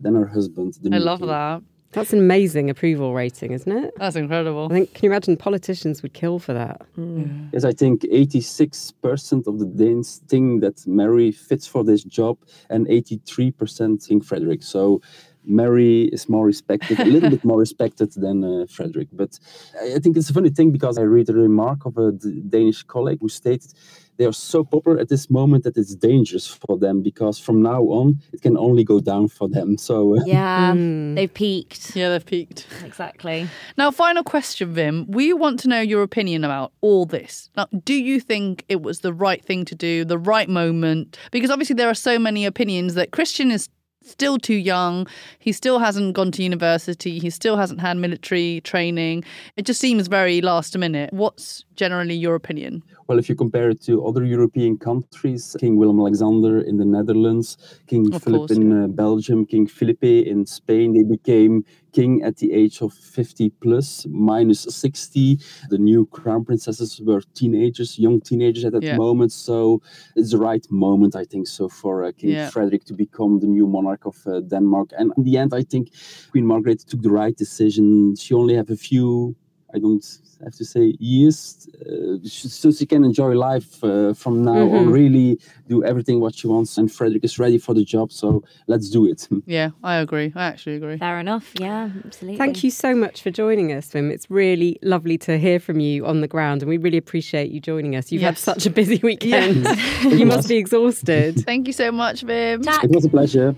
[0.04, 0.74] than her husband.
[0.82, 1.30] the I love king.
[1.30, 1.62] that.
[1.94, 3.94] That's an amazing approval rating, isn't it?
[3.98, 4.68] That's incredible.
[4.70, 6.82] I think, can you imagine politicians would kill for that?
[6.98, 7.50] Mm.
[7.54, 12.38] Yes, I think 86% of the Danes think that Mary fits for this job,
[12.70, 14.64] and 83% think Frederick.
[14.64, 15.02] So
[15.48, 19.08] Mary is more respected, a little bit more respected than uh, Frederick.
[19.12, 19.40] But
[19.82, 22.42] I I think it's a funny thing because I read a remark of a D-
[22.48, 23.74] Danish colleague who stated
[24.18, 27.82] they are so popular at this moment that it's dangerous for them because from now
[27.84, 29.78] on it can only go down for them.
[29.78, 30.74] So uh, Yeah,
[31.16, 31.96] they've peaked.
[31.96, 32.68] Yeah, they've peaked.
[32.84, 33.48] Exactly.
[33.78, 35.08] Now, final question, Wim.
[35.08, 37.50] We want to know your opinion about all this.
[37.56, 41.18] Now, do you think it was the right thing to do, the right moment?
[41.32, 43.70] Because obviously, there are so many opinions that Christian is
[44.12, 45.08] still too young.
[45.40, 47.20] He still hasn't gone to university.
[47.20, 49.24] He still hasn't had military training.
[49.56, 51.14] It just seems very last minute.
[51.14, 52.84] What's generally your opinion?
[53.08, 57.58] Well, if you compare it to other European countries, King Willem Alexander in the Netherlands,
[57.88, 62.36] King Of Philip course, in uh, Belgium, King Felipe in Spain, they became king at
[62.38, 65.40] the age of 50 plus, minus 60.
[65.70, 68.98] The new crown princesses were teenagers, young teenagers at that Yeah.
[68.98, 69.32] moment.
[69.32, 69.82] So
[70.18, 72.50] it's the right moment, I think, so for uh, King Yeah.
[72.50, 74.92] Frederick to become the new monarch of uh, Denmark.
[74.98, 75.92] And in the end, I think
[76.32, 78.16] Queen Margaret took the right decision.
[78.18, 79.36] She only have a few
[79.74, 80.06] I don't
[80.44, 84.86] have to say years, uh, so she can enjoy life uh, from now on.
[84.86, 84.92] Mm-hmm.
[84.92, 88.12] Really do everything what she wants, and Frederick is ready for the job.
[88.12, 89.28] So let's do it.
[89.46, 90.34] Yeah, I agree.
[90.36, 90.98] I actually agree.
[90.98, 91.54] Fair enough.
[91.60, 92.38] Yeah, absolutely.
[92.38, 94.12] Thank you so much for joining us, Wim.
[94.12, 97.62] It's really lovely to hear from you on the ground, and we really appreciate you
[97.62, 98.12] joining us.
[98.12, 99.66] You've had such a busy weekend.
[100.02, 101.40] you must be exhausted.
[101.46, 102.64] Thank you so much, Wim.
[102.64, 103.56] Jack, It was a pleasure.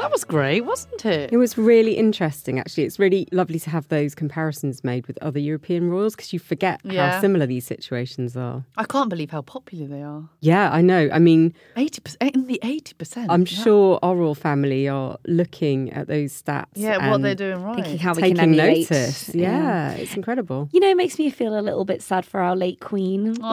[0.00, 1.32] That was great, wasn't it?
[1.32, 2.84] It was really interesting, actually.
[2.84, 6.80] It's really lovely to have those comparisons made with other European royals because you forget
[6.84, 7.12] Yeah.
[7.12, 8.64] how similar these situations are.
[8.76, 10.24] I can't believe how popular they are.
[10.40, 11.08] Yeah, I know.
[11.12, 13.26] I mean, 80%, in the 80%.
[13.30, 13.62] I'm Yeah.
[13.64, 16.66] sure our royal family are looking at those stats.
[16.74, 17.74] Yeah, what they're doing right.
[17.76, 18.90] thinking how we taking can emulate.
[18.90, 19.30] notice.
[19.34, 20.68] Yeah, it's incredible.
[20.72, 23.36] You know, it makes me feel a little bit sad for our late queen.
[23.42, 23.50] Aw.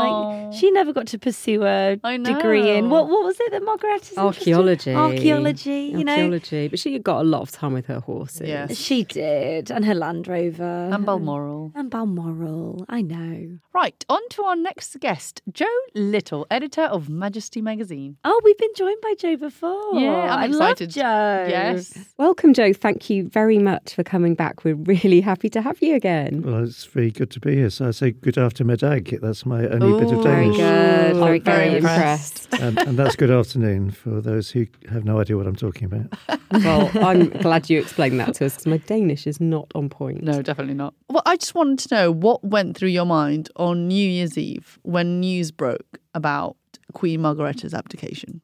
[0.48, 3.64] Like she never got to pursue a I degree in what what was it that
[3.64, 4.20] Margaret is interested?
[4.54, 4.94] Archaeology.
[4.94, 6.12] Archaeology, you know.
[6.14, 6.37] Archaeology.
[6.70, 8.48] But she got a lot of time with her horses.
[8.48, 8.78] Yes.
[8.78, 10.64] She did, and her Land Rover.
[10.92, 11.72] and Balmoral.
[11.76, 13.60] And Balmoral, I know.
[13.74, 18.18] Right, on to our next guest, Joe Little, editor of Majesty magazine.
[18.24, 20.00] Oh, we've been joined by Joe before.
[20.00, 20.88] Yeah, I'm I excited.
[20.88, 21.46] Love Joe.
[21.50, 21.98] Yes.
[22.18, 22.74] Welcome, Joe.
[22.74, 24.64] Thank you very much for coming back.
[24.64, 26.42] We're really happy to have you again.
[26.44, 27.70] Well, it's very good to be here.
[27.70, 29.22] So I say good aftermiddag.
[29.22, 31.16] That's my only bit of Ooh, Very good.
[31.16, 31.78] Oh, very, very good.
[31.78, 32.48] impressed.
[32.60, 36.08] and, and that's good afternoon for those who have no idea what I'm talking about.
[36.52, 40.24] Well, I'm glad you explained that to us because my Danish is not on point.
[40.24, 40.94] No, definitely not.
[41.10, 44.80] Well, I just wanted to know what went through your mind on New Year's Eve
[44.84, 46.58] when news broke about
[46.94, 48.42] Queen Margaretha's abdication.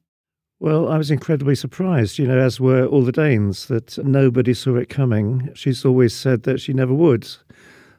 [0.60, 4.76] Well, I was incredibly surprised, you know, as were all the Danes, that nobody saw
[4.76, 5.50] it coming.
[5.56, 7.28] She's always said that she never would.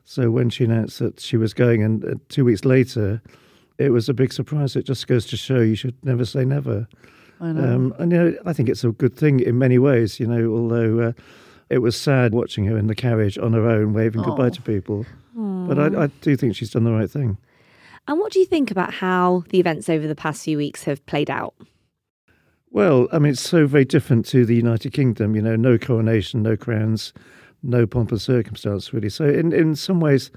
[0.05, 3.21] So when she announced that she was going, and uh, two weeks later,
[3.79, 4.77] it was a big surprise.
[4.77, 6.87] It just goes to show you should never say never.
[7.41, 7.75] I know.
[7.75, 10.19] Um, and you know, I think it's a good thing in many ways.
[10.21, 11.13] You know, although uh,
[11.71, 14.51] it was sad watching her in the carriage on her own, waving goodbye Oh.
[14.51, 15.07] to people.
[15.37, 17.39] But I, I do think she's done the right thing.
[18.07, 21.05] And what do you think about how the events over the past few weeks have
[21.07, 21.55] played out?
[22.71, 25.35] Well, I mean, it's so very different to the United Kingdom.
[25.37, 27.13] You know, no coronation, no crowns,
[27.63, 29.09] no pomp and circumstance, really.
[29.09, 30.31] So, in, in some ways,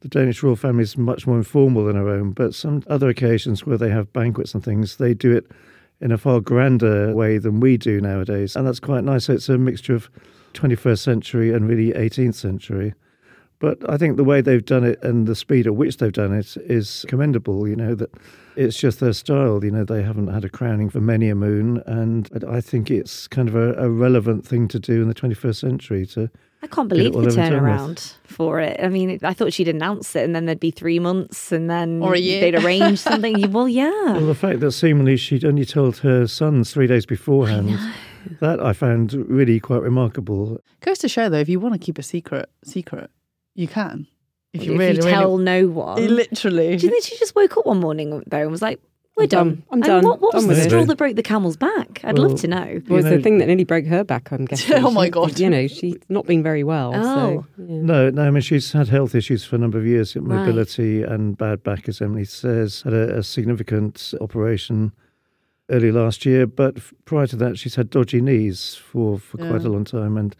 [0.00, 2.32] the Danish royal family is much more informal than our own.
[2.32, 5.46] But some other occasions where they have banquets and things, they do it
[6.00, 8.56] in a far grander way than we do nowadays.
[8.56, 9.24] And that's quite nice.
[9.24, 10.10] So it's a mixture of
[10.54, 12.94] 21st century and really 18th century.
[13.60, 16.32] But I think the way they've done it and the speed at which they've done
[16.32, 17.66] it is commendable.
[17.66, 18.10] You know, that
[18.54, 19.64] it's just their style.
[19.64, 21.82] You know, they haven't had a crowning for many a moon.
[21.86, 25.56] And I think it's kind of a, a relevant thing to do in the 21st
[25.56, 26.30] century to
[26.62, 27.62] I can't believe the over and done with.
[27.62, 28.80] turnaround for it.
[28.82, 32.02] I mean, I thought she'd announce it and then there'd be three months and then
[32.02, 32.40] Or a year.
[32.40, 33.52] they'd arrange something.
[33.52, 33.90] well, yeah.
[34.12, 37.78] Well, the fact that seemingly she'd only told her sons three days beforehand,
[38.40, 40.58] that I found really quite remarkable.
[40.80, 43.10] Goes to show though, if you want to keep a secret, secret,
[43.54, 44.06] you can.
[44.52, 46.06] If you if really, you really, tell no one.
[46.16, 46.76] literally.
[46.76, 48.80] Do you think she just woke up one morning though and was like,
[49.18, 49.48] "We're I'm done.
[49.48, 49.62] done.
[49.70, 50.04] I'm And done.
[50.04, 50.70] What, what was Done the with it.
[50.70, 52.00] straw that broke the camel's back?
[52.04, 52.62] I'd Well, love to know.
[52.62, 54.82] It was know- the thing that nearly broke her back, I'm guessing.
[54.84, 55.38] Oh my She- God.
[55.38, 56.92] You know, she's not been very well.
[56.94, 57.02] Oh.
[57.02, 57.80] So, yeah.
[57.82, 61.36] No, no, I mean, she's had health issues for a number of years, mobility and
[61.36, 64.92] bad back, as Emily says, had a, a significant operation
[65.70, 66.46] early last year.
[66.46, 69.68] But prior to that, she's had dodgy knees for, for quite Yeah.
[69.68, 70.16] a long time.
[70.16, 70.34] And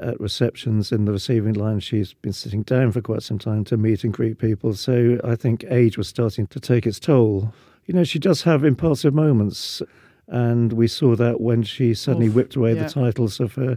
[0.00, 3.76] at receptions in the receiving line, she's been sitting down for quite some time to
[3.76, 4.74] meet and greet people.
[4.74, 7.52] So I think age was starting to take its toll.
[7.86, 9.82] You know, she does have impulsive moments.
[10.28, 12.84] And we saw that when she suddenly Oof, whipped away yeah.
[12.84, 13.76] the titles of her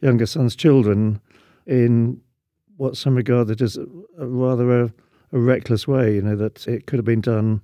[0.00, 1.20] younger son's children
[1.66, 2.20] in
[2.76, 3.86] what some regarded as a,
[4.18, 4.92] a rather a,
[5.32, 7.60] a reckless way, you know, that it could have been done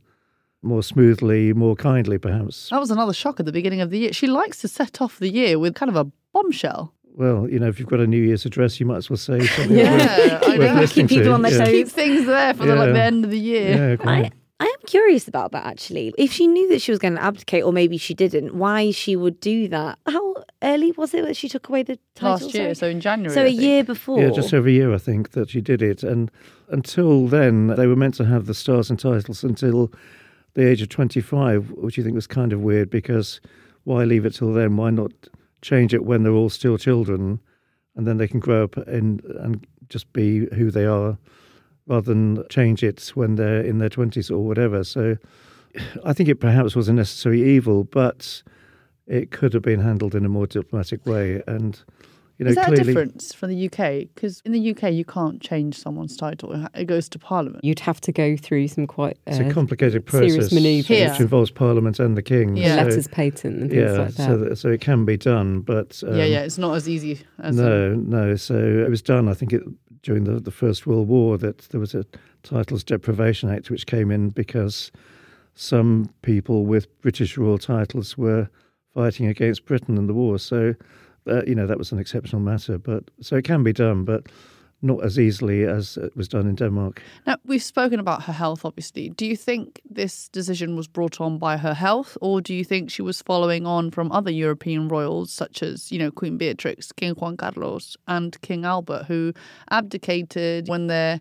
[0.62, 2.68] more smoothly, more kindly, perhaps.
[2.70, 4.12] That was another shock at the beginning of the year.
[4.12, 6.92] She likes to set off the year with kind of a bombshell.
[7.14, 9.40] Well, you know, if you've got a New Year's address, you might as well say
[9.46, 9.76] something.
[9.76, 10.86] Yeah, worth- I worth know.
[10.86, 11.32] Keep people to.
[11.32, 11.58] on their yeah.
[11.58, 11.68] toes.
[11.68, 13.76] Keep things there for the, like, the end of the year.
[13.76, 14.12] Yeah, I, quite.
[14.12, 14.32] I am
[14.86, 16.12] curious about that actually.
[16.16, 19.16] If she knew that she was going to abdicate, or maybe she didn't, why she
[19.16, 19.98] would do that?
[20.06, 22.46] How early was it that she took away the title?
[22.46, 23.34] Last year, so in January.
[23.34, 23.60] so I a think.
[23.60, 24.20] year before.
[24.20, 26.02] Yeah, just over a year, I think, that she did it.
[26.02, 26.30] And
[26.68, 29.92] until then, they were meant to have the stars and titles until
[30.54, 33.40] the age of 25, which I think was kind of weird because
[33.84, 34.76] why leave it till then?
[34.76, 35.12] Why not
[35.62, 37.40] change it when they're all still children
[37.94, 41.18] and then they can grow up and, and just be who they are
[41.86, 44.84] rather than change it when they're in their 20s or whatever.
[44.84, 45.16] So
[46.04, 48.42] I think it perhaps was a necessary evil, but
[49.06, 51.42] it could have been handled in a more diplomatic way.
[51.46, 51.80] And,
[52.38, 52.82] you know, Is that clearly.
[52.82, 54.08] a difference from the UK?
[54.14, 56.66] Because in the UK, you can't change someone's title.
[56.74, 57.64] It goes to Parliament.
[57.64, 60.86] You'd have to go through some quite It's uh, a complicated process manoeuvres.
[60.86, 61.10] Here.
[61.10, 62.56] which involves Parliament and the King.
[62.56, 62.76] Yeah.
[62.76, 64.26] So, letters patent and things yeah, like that.
[64.26, 67.20] so that, so it can be done, but um, yeah, yeah, it's not as easy
[67.38, 67.56] as.
[67.56, 68.36] no, no.
[68.36, 69.28] So it was done.
[69.28, 69.62] I think it,
[70.02, 72.04] during the, the First World War that there was a
[72.42, 74.92] Titles Deprivation Act which came in because
[75.54, 78.48] some people with British royal titles were
[78.94, 80.38] fighting against Britain in the war.
[80.38, 80.74] So
[81.26, 84.26] uh, you know that was an exceptional matter, but so it can be done, but
[84.82, 87.02] not as easily as it was done in Denmark.
[87.26, 89.08] Now, we've spoken about her health, obviously.
[89.08, 92.90] Do you think this decision was brought on by her health, or do you think
[92.90, 97.14] she was following on from other European royals, such as, you know, Queen Beatrix, King
[97.14, 99.32] Juan Carlos, and King Albert, who
[99.70, 101.20] abdicated when their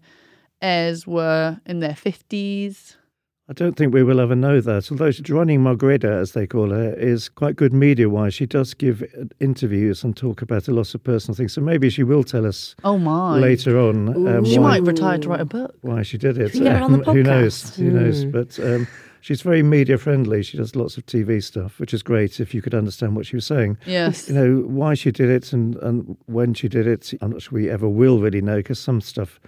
[0.62, 2.98] heirs were in their 50s?
[3.48, 4.92] I don't think we will ever know that.
[4.92, 8.34] Although Dronning Margrethe, as they call her, is quite good media-wise.
[8.34, 9.04] She does give
[9.40, 11.54] interviews and talk about a lot of personal things.
[11.54, 13.38] So maybe she will tell us Oh, my.
[13.38, 15.76] later on um, She why, might retire to write a book.
[15.82, 16.54] why she did it.
[16.54, 17.64] Should we on the Um, Who knows?
[17.64, 17.76] podcast?
[17.76, 18.26] Who knows?
[18.26, 18.88] But um,
[19.22, 20.42] she's very media-friendly.
[20.42, 23.36] She does lots of TV stuff, which is great if you could understand what she
[23.36, 23.78] was saying.
[23.86, 24.28] Yes.
[24.28, 27.60] You know, why she did it and, and when she did it, I'm not sure
[27.60, 29.40] we ever will really know because some stuff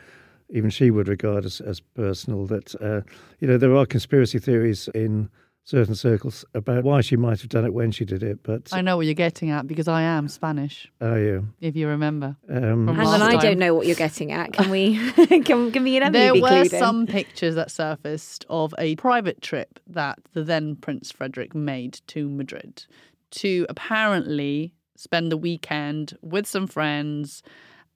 [0.50, 2.46] even she would regard as, as personal.
[2.46, 3.02] That, uh,
[3.40, 5.30] you know, there are conspiracy theories in
[5.68, 8.40] certain circles about why she might have done it when she did it.
[8.42, 11.40] But, I know what you're getting at because I am Spanish, oh, yeah.
[11.60, 12.38] if you remember.
[12.50, 14.54] Um, From Hang on, I don't know what you're getting at.
[14.54, 15.12] Can we?
[15.42, 16.80] can, can me and Emily There were clued in?
[16.80, 22.30] some pictures that surfaced of a private trip that the then Prince Frederick made to
[22.30, 22.86] Madrid
[23.32, 27.44] to apparently spend the weekend with some friends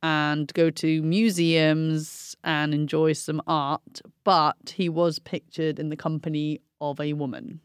[0.03, 4.01] and go to museums and enjoy some art.
[4.23, 7.61] But he was pictured in the company of a woman.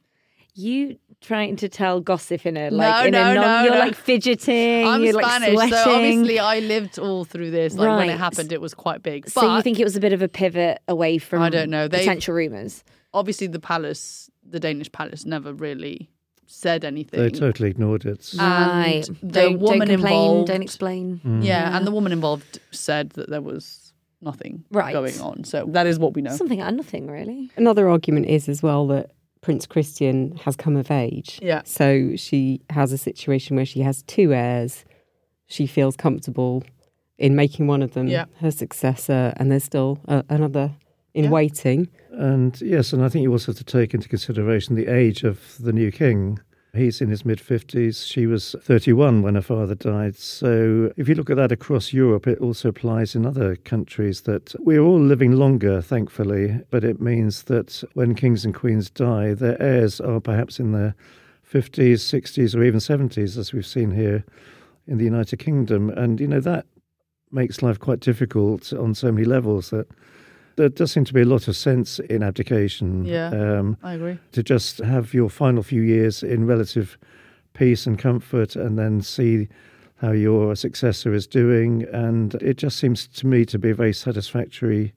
[0.55, 3.73] You trying to tell gossip in a No, like in no, a non, no, you're
[3.75, 3.79] no.
[3.79, 4.87] like fidgeting.
[4.87, 7.75] I'm you're Spanish, like so obviously I lived all through this.
[7.75, 9.29] Like when it happened, it was quite big.
[9.29, 11.69] so But you think it was a bit of a pivot away from I don't
[11.71, 11.89] know.
[11.89, 12.85] They- potential rumors?
[13.15, 16.11] obviously the palace, the Danish palace, never really
[16.47, 17.21] said anything.
[17.21, 18.33] They totally ignored it.
[18.39, 19.03] Right.
[19.09, 21.21] And the don't, woman don't complain, involved- don't explain.
[21.25, 21.45] Mm.
[21.45, 24.93] Yeah, and the woman involved said that there was nothing Right.
[24.93, 25.45] going on.
[25.45, 26.35] So that is what we know.
[26.37, 27.51] Something and of nothing, really.
[27.57, 29.11] Another argument is as well that
[29.43, 31.39] Prince Christian has come of age.
[31.43, 31.63] Yeah.
[31.65, 34.85] So she has a situation where she has two heirs.
[35.47, 36.65] She feels comfortable
[37.19, 38.25] in making one of them Yeah.
[38.41, 40.73] her successor, and there's still uh, another
[41.17, 41.31] in Yeah.
[41.31, 41.89] waiting.
[42.13, 45.57] And yes, and I think you also have to take into consideration the age of
[45.59, 46.39] the new king.
[46.75, 48.07] He's in his mid 50s.
[48.07, 50.17] She was 31 when her father died.
[50.17, 54.55] So if you look at that across Europe, it also applies in other countries that
[54.59, 56.61] we're all living longer, thankfully.
[56.71, 60.95] But it means that when kings and queens die, their heirs are perhaps in their
[61.51, 64.23] 50s, 60s, or even 70s, as we've seen here
[64.87, 65.89] in the United Kingdom.
[65.89, 66.67] And, you know, that
[67.33, 69.87] makes life quite difficult on so many levels that
[70.57, 73.05] there does seem to be a lot of sense in abdication.
[73.05, 73.29] Yeah.
[73.29, 74.19] Um, I agree.
[74.33, 76.99] to just have your final few years in relative
[77.53, 79.49] peace and comfort and then see
[79.97, 81.85] how your successor is doing.
[81.93, 84.93] And it just seems to me to be a very satisfactory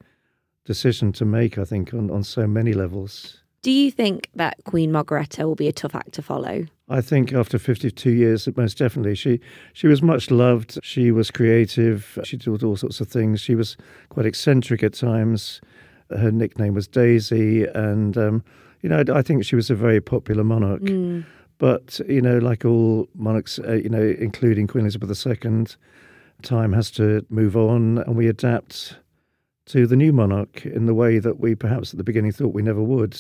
[0.65, 3.41] decision to make, I think, on, on so many levels.
[3.61, 6.65] Do you think that Queen Margrethe will be a tough act to follow?
[6.89, 9.15] I think after 52 years, most definitely.
[9.15, 9.39] She
[9.73, 10.79] she was much loved.
[10.83, 12.17] She was creative.
[12.23, 13.41] She did all sorts of things.
[13.41, 13.77] She was
[14.09, 15.61] quite eccentric at times.
[16.09, 18.43] Her nickname was Daisy, and um,
[18.81, 20.81] you know I, I think she was a very popular monarch.
[21.59, 25.65] But you know, like all monarchs, uh, you know, including Queen Elizabeth II,
[26.41, 28.97] time has to move on, and we adapt
[29.65, 32.63] to the new monarch in the way that we perhaps at the beginning thought we
[32.63, 33.19] never would.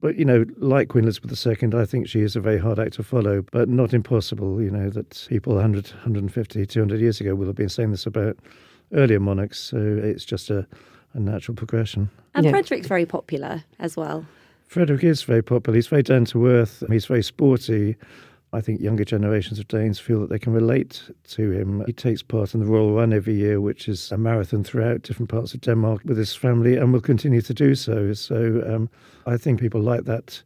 [0.00, 2.94] But, you know, like Queen Elizabeth II, I think she is a very hard act
[2.94, 4.62] to follow, but not impossible.
[4.62, 8.38] You know, that people 100, 150, 200 years ago will have been saying this about
[8.92, 9.58] earlier monarchs.
[9.60, 10.66] So it's just a,
[11.12, 12.08] a natural progression.
[12.34, 12.52] And Yeah.
[12.52, 14.24] Frederik's very popular as well.
[14.68, 15.74] Frederik is very popular.
[15.76, 16.82] He's very down to earth.
[16.88, 17.96] He's very sporty.
[18.52, 21.84] I think younger generations of Danes feel that they can relate to him.
[21.86, 25.30] He takes part in the Royal Run every year, which is a marathon throughout different
[25.30, 28.12] parts of Denmark with his family, and will continue to do so.
[28.12, 28.90] So um,
[29.26, 30.42] I think people like that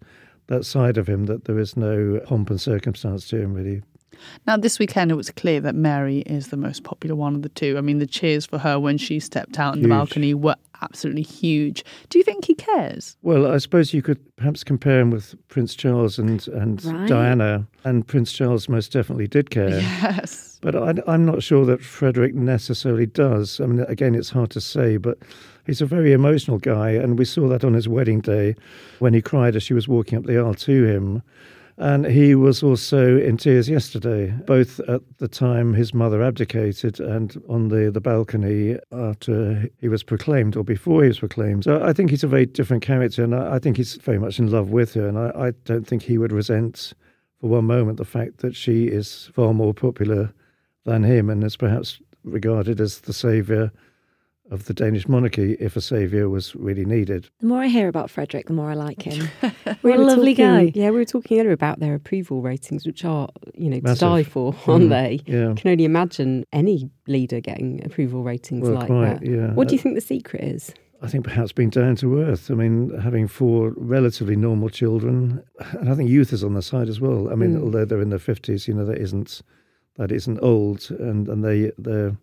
[0.49, 1.27] that side of him.
[1.27, 3.83] That there is no pomp and circumstance to him, really.
[4.47, 7.49] Now, this weekend, it was clear that Mary is the most popular one of the
[7.49, 7.77] two.
[7.77, 11.23] I mean, the cheers for her when she stepped out in the balcony were absolutely
[11.23, 11.85] huge.
[12.11, 13.16] Do you think he cares?
[13.23, 17.09] Well, I suppose you could perhaps compare him with Prince Charles and and Right.
[17.09, 19.70] Diana, and Prince Charles most definitely did care.
[20.05, 20.59] Yes.
[20.62, 23.61] But I, I'm not sure that Frederik necessarily does.
[23.61, 25.18] I mean, again, it's hard to say, but
[25.66, 28.55] he's a very emotional guy, and we saw that on his wedding day
[28.99, 31.23] when he cried as she was walking up the aisle to him.
[31.76, 37.40] And he was also in tears yesterday, both at the time his mother abdicated and
[37.48, 41.64] on the, the balcony after he was proclaimed or before he was proclaimed.
[41.64, 44.38] So I think he's a very different character, and I, I think he's very much
[44.38, 45.08] in love with her.
[45.08, 46.92] And I, I don't think he would resent
[47.40, 50.32] for one moment the fact that she is far more popular
[50.84, 53.72] than him and is perhaps regarded as the saviour
[54.50, 57.28] of the Danish monarchy if a saviour was really needed.
[57.40, 59.28] The more I hear about Frederik, the more I like him.
[59.83, 60.72] We What a lovely talking- guy.
[60.74, 63.98] Yeah, we were talking earlier about their approval ratings, which are, you know, Massive.
[64.00, 65.20] to die for, aren't Mm, they?
[65.26, 65.50] Yeah.
[65.52, 69.26] I can only imagine any leader getting approval ratings Well, like quite, that.
[69.26, 69.52] yeah.
[69.54, 70.72] What do you think the secret is?
[71.02, 72.50] I think perhaps being down to earth.
[72.50, 76.88] I mean, having four relatively normal children, and I think youth is on the side
[76.88, 77.30] as well.
[77.30, 77.62] I mean, Mm.
[77.62, 79.42] although they're in their fifties, you know, that isn't
[79.96, 82.16] that isn't old, and and they they're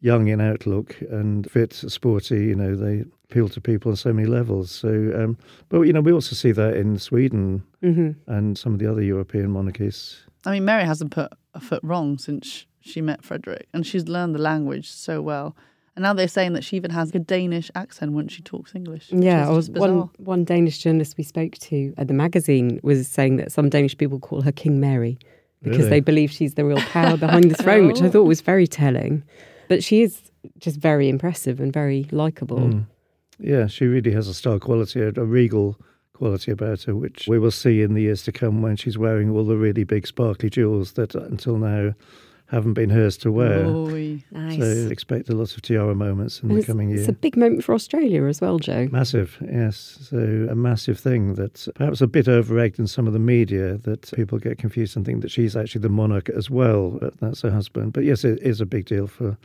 [0.00, 2.44] young in outlook and fit, sporty.
[2.46, 4.70] You know, they appeal to people on so many levels.
[4.70, 5.36] So, um,
[5.68, 9.02] but you know, we also see that in Sweden hmm and some of the other
[9.02, 10.18] European monarchies.
[10.46, 14.34] I mean, Mary hasn't put a foot wrong since she met Frederik, and she's learned
[14.34, 15.56] the language so well.
[15.96, 19.10] And now they're saying that she even has a Danish accent when she talks English.
[19.10, 23.50] Yeah, was one one Danish journalist we spoke to at the magazine was saying that
[23.50, 25.18] some Danish people call her King Mary
[25.60, 25.90] because Really?
[25.90, 28.10] they believe she's the real power behind the throne, which I Oh.
[28.10, 29.24] thought was very telling.
[29.68, 32.58] But she is just very impressive and very likable.
[32.58, 32.86] Mm.
[33.38, 35.78] Yeah, she really has a star quality, a, a regal
[36.12, 39.30] quality about her, which we will see in the years to come when she's wearing
[39.30, 41.94] all the really big sparkly jewels that until now
[42.48, 43.66] haven't been hers to wear.
[43.66, 44.24] Oy.
[44.30, 44.58] Nice.
[44.58, 47.36] So expect a lot of tiara moments in And the coming coming it's a big
[47.36, 48.88] moment for Australia as well, Joe.
[48.90, 49.98] Massive, yes.
[50.10, 54.10] So a massive thing that perhaps a bit over-egged in some of the media that
[54.14, 56.98] people get confused and think that she's actually the monarch as well.
[57.00, 57.92] But that's her husband.
[57.92, 59.36] But yes, it is a big deal for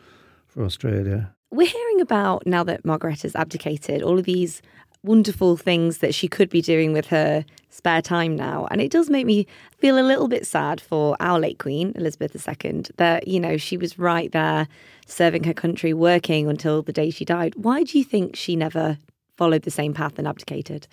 [0.53, 1.33] for Australia.
[1.51, 4.61] We're hearing about now that Margaret has abdicated, all of these
[5.03, 8.67] wonderful things that she could be doing with her spare time now.
[8.71, 9.45] And it does make me
[9.77, 13.77] feel a little bit sad for our late Queen, Elizabeth II, that, you know, she
[13.77, 14.67] was right there
[15.05, 17.53] serving her country, working until the day she died.
[17.55, 18.97] Why do you think she never
[19.35, 20.87] followed the same path and abdicated?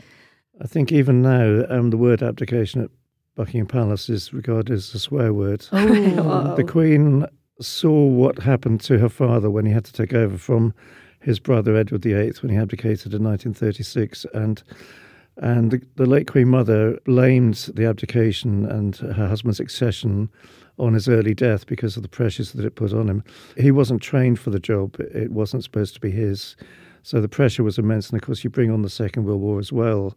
[0.61, 2.91] I think even now, um, the word abdication at
[3.37, 5.67] Buckingham Palace is regarded as a swear word.
[5.73, 6.55] Oh.
[6.57, 7.27] The Queen
[7.61, 10.75] saw what happened to her father when he had to take over from
[11.21, 14.63] his brother Edward VIII when he abdicated in 1936, and
[15.37, 20.29] and the, the late Queen Mother blamed the abdication and her husband's accession
[20.79, 23.25] on his early death because of the pressures that it put on him.
[23.57, 26.57] He wasn't trained for the job; it wasn't supposed to be his,
[27.03, 28.11] so the pressure was immense.
[28.11, 30.17] And of course, you bring on the Second World War as well.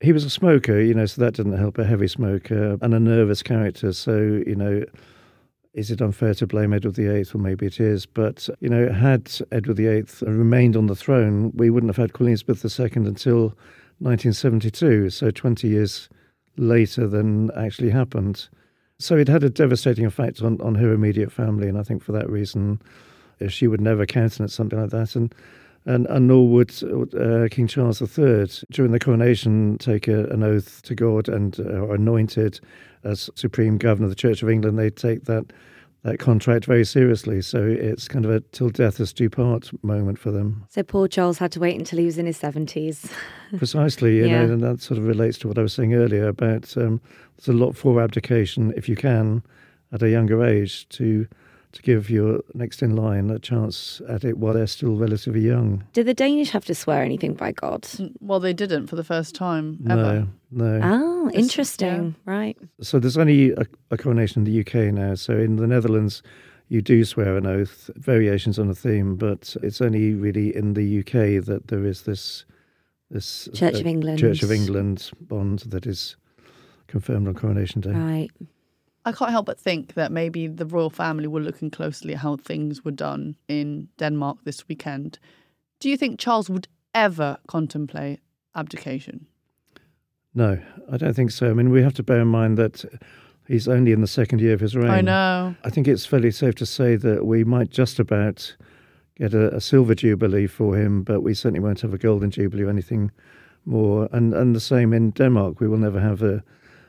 [0.00, 1.78] He was a smoker, you know, so that didn't help.
[1.78, 4.84] A heavy smoker and a nervous character, so you know
[5.76, 7.26] is it unfair to blame Edward VIII?
[7.34, 8.06] Well, maybe it is.
[8.06, 12.30] But, you know, had Edward VIII remained on the throne, we wouldn't have had Queen
[12.30, 13.54] Elizabeth II until
[13.98, 16.08] 1972, so 20 years
[16.56, 18.48] later than actually happened.
[18.98, 22.12] So it had a devastating effect on, on her immediate family, and I think for
[22.12, 22.80] that reason,
[23.48, 25.14] she would never countenance something like that.
[25.14, 25.34] And
[25.86, 26.72] and, and nor would
[27.14, 31.84] uh, King Charles III during the coronation take a, an oath to God and uh,
[31.84, 32.60] are anointed
[33.04, 34.78] as supreme governor of the Church of England.
[34.78, 35.46] They take that
[36.02, 37.42] that contract very seriously.
[37.42, 40.64] So it's kind of a till death us do part moment for them.
[40.68, 43.10] So poor Charles had to wait until he was in his 70s.
[43.56, 44.46] Precisely, you Yeah.
[44.46, 47.00] know, and that sort of relates to what I was saying earlier about um,
[47.36, 49.42] there's a lot for abdication if you can
[49.92, 51.26] at a younger age to
[51.76, 55.84] to give your next in line a chance at it while they're still relatively young.
[55.92, 57.86] Did the Danish have to swear anything by God?
[58.20, 60.26] Well, they didn't for the first time ever.
[60.50, 60.80] No, no.
[60.82, 62.16] Oh, It's- interesting.
[62.24, 62.56] Right.
[62.80, 65.14] So there's only a, a coronation in the UK now.
[65.14, 66.22] So in the Netherlands,
[66.68, 71.00] you do swear an oath, variations on a theme, but it's only really in the
[71.00, 72.44] UK that there is this
[73.10, 74.18] this Church uh, of England.
[74.18, 76.16] Church of England bond that is
[76.88, 77.92] confirmed on coronation day.
[77.92, 78.30] Right.
[79.06, 82.36] I can't help but think that maybe the royal family were looking closely at how
[82.36, 85.20] things were done in Denmark this weekend.
[85.78, 88.18] Do you think Charles would ever contemplate
[88.56, 89.28] abdication?
[90.34, 90.58] No,
[90.90, 91.48] I don't think so.
[91.48, 92.84] I mean, we have to bear in mind that
[93.46, 94.90] he's only in the second year of his reign.
[94.90, 95.54] I know.
[95.62, 98.56] I think it's fairly safe to say that we might just about
[99.16, 102.64] get a, a silver jubilee for him, but we certainly won't have a golden jubilee
[102.64, 103.12] or anything
[103.64, 104.08] more.
[104.10, 106.42] And and the same in Denmark, we will never have a,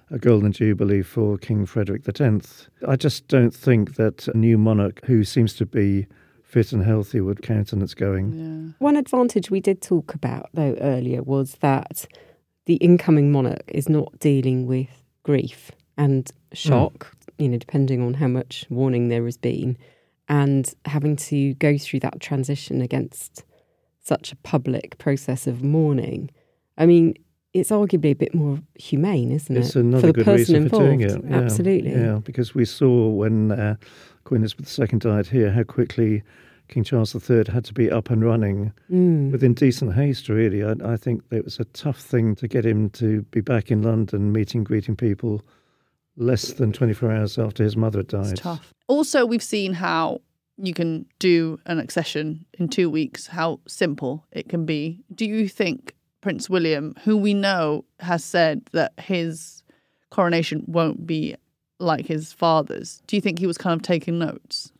[0.09, 2.69] a golden jubilee for King Frederik X.
[2.87, 6.07] I just don't think that a new monarch who seems to be
[6.43, 8.31] fit and healthy would countenance going.
[8.33, 8.73] Yeah.
[8.79, 12.05] One advantage we did talk about, though, earlier was that
[12.65, 17.43] the incoming monarch is not dealing with grief and shock, hmm.
[17.43, 19.77] you know, depending on how much warning there has been,
[20.29, 23.43] and having to go through that transition against
[23.99, 26.29] such a public process of mourning.
[26.77, 27.15] I mean,
[27.59, 29.79] it's arguably a bit more humane, isn't It's it?
[29.81, 30.83] another for the good person reason involved.
[30.85, 31.23] for doing it.
[31.29, 31.91] Yeah, Absolutely.
[31.91, 33.75] Yeah, because we saw when uh,
[34.23, 36.23] Queen Elizabeth II died here how quickly
[36.67, 39.31] King Charles III had to be up and running Mm.
[39.31, 40.63] with indecent haste, really.
[40.63, 43.81] I, I think it was a tough thing to get him to be back in
[43.83, 45.41] London meeting, greeting people
[46.17, 48.31] less than 24 hours after his mother had died.
[48.33, 48.73] It's tough.
[48.87, 50.21] Also, we've seen how
[50.57, 55.03] you can do an accession in two weeks, how simple it can be.
[55.13, 55.93] Do you think
[56.27, 59.63] Prince William, who we know has said that his
[60.09, 61.37] coronation won't be
[61.79, 64.73] like his father's, do you think he was kind of taking notes?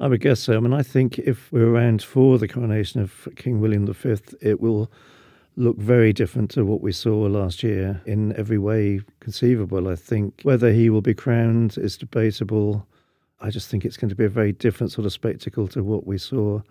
[0.00, 0.56] I would guess so.
[0.56, 4.60] I mean, I think if we're around for the coronation of King William V, it
[4.60, 4.90] will
[5.54, 9.86] look very different to what we saw last year in every way conceivable.
[9.86, 12.84] I think whether he will be crowned is debatable.
[13.40, 16.04] I just think it's going to be a very different sort of spectacle to what
[16.04, 16.62] we saw,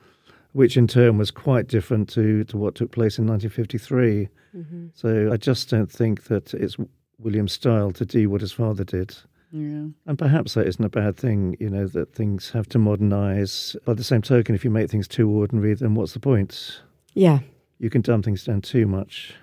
[0.53, 4.29] which in turn was quite different to, to what took place in 1953.
[4.55, 4.87] Mm-hmm.
[4.93, 6.77] So I just don't think that it's
[7.19, 9.15] William's style to do what his father did.
[9.51, 9.87] Yeah.
[10.05, 13.75] And perhaps that isn't a bad thing, you know, that things have to modernise.
[13.85, 16.81] By the same token, if you make things too ordinary, then what's the point?
[17.13, 17.39] Yeah.
[17.79, 19.35] You can dumb things down too much.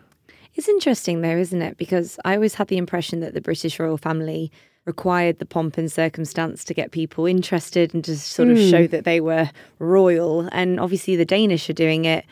[0.54, 1.76] It's interesting, though, isn't it?
[1.76, 4.50] Because I always had the impression that the British royal family
[4.86, 8.70] required the pomp and circumstance to get people interested and to sort of Hmm.
[8.70, 10.48] show that they were royal.
[10.52, 12.24] And obviously, the Danish are doing it,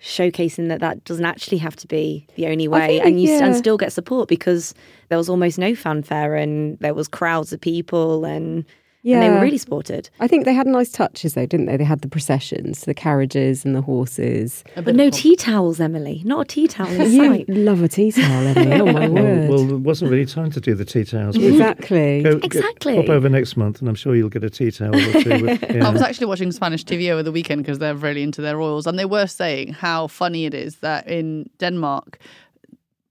[0.00, 2.86] showcasing that that doesn't actually have to be the only way.
[2.98, 4.74] think, And you s and still get support because
[5.10, 8.64] there was almost no fanfare and there was crowds of people and,
[9.04, 10.10] and they were really supported.
[10.20, 11.76] I think they had nice touches, though, didn't they?
[11.76, 14.64] They had the processions, the carriages, and the horses.
[14.74, 16.22] But no of tea towels, Emily.
[16.24, 17.48] Not a tea towel in You sight.
[17.48, 18.72] love a tea towel, Emily.
[18.80, 19.48] Oh my Well, word!
[19.50, 21.36] well, there wasn't really time to do the tea towels.
[21.36, 22.22] but if you exactly.
[22.22, 22.96] Go, go- Exactly.
[22.96, 25.42] pop over next month, and I'm sure you'll get a tea towel or two.
[25.44, 25.86] With, yeah.
[25.86, 28.86] I was actually watching Spanish TV over the weekend because they're really into their royals,
[28.86, 32.18] and they were saying how funny it is that in Denmark,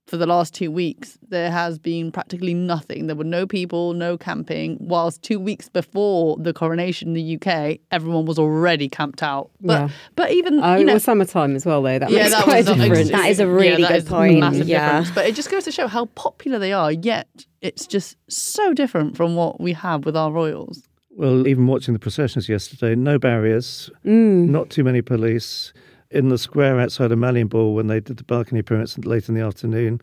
[0.08, 3.06] for the last two weeks, there has been practically nothing.
[3.08, 4.78] There were no people, no camping.
[4.80, 9.50] Whilst two weeks before the coronation in the UK, everyone was already camped out.
[9.60, 9.88] But Yeah.
[10.16, 11.98] but even Oh, you it know, was summertime as well, though.
[11.98, 13.10] That yeah, makes that quite was a difference.
[13.10, 14.40] That is a yeah, really that good is point.
[14.40, 14.86] Massive Yeah.
[15.00, 15.14] difference.
[15.14, 16.90] But it just goes to show how popular they are.
[16.90, 17.28] Yet
[17.60, 20.82] it's just so different from what we have with our royals.
[21.16, 24.48] Well, even watching the processions yesterday, no barriers, Mm.
[24.48, 25.72] not too many police.
[26.10, 29.42] In the square outside of Amalienborg, when they did the balcony appearance late in the
[29.42, 30.00] afternoon,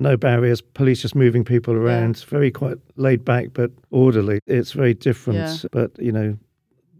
[0.00, 4.40] no barriers, police just moving people around, very quite laid back but orderly.
[4.46, 5.56] It's very different, Yeah.
[5.70, 6.36] but you know,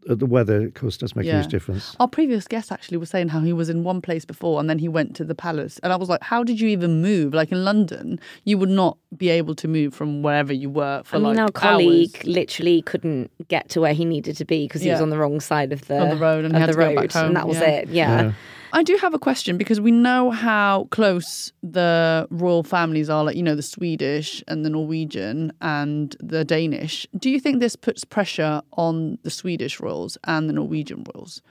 [0.09, 1.97] Uh, the weather, of course, does make a huge difference.
[1.99, 4.79] Our previous guest actually was saying how he was in one place before and then
[4.79, 5.79] he went to the palace.
[5.83, 7.35] And I was like, how did you even move?
[7.35, 11.17] Like in London, you would not be able to move from wherever you were for
[11.17, 12.25] I mean, like our colleague hours.
[12.27, 15.41] literally couldn't get to where he needed to be because he was on the wrong
[15.41, 17.13] side of the, Of the road and he of had the to go road, back
[17.13, 17.65] home, and that was yeah.
[17.69, 17.89] it.
[17.89, 18.33] Yeah.
[18.73, 23.37] I do have a question because we know how close the royal families are, like,
[23.37, 27.07] you know, the Swedish and the Norwegian and the Danish.
[27.19, 31.43] Do you think this puts pressure on the Swedish royals and the Norwegian royals?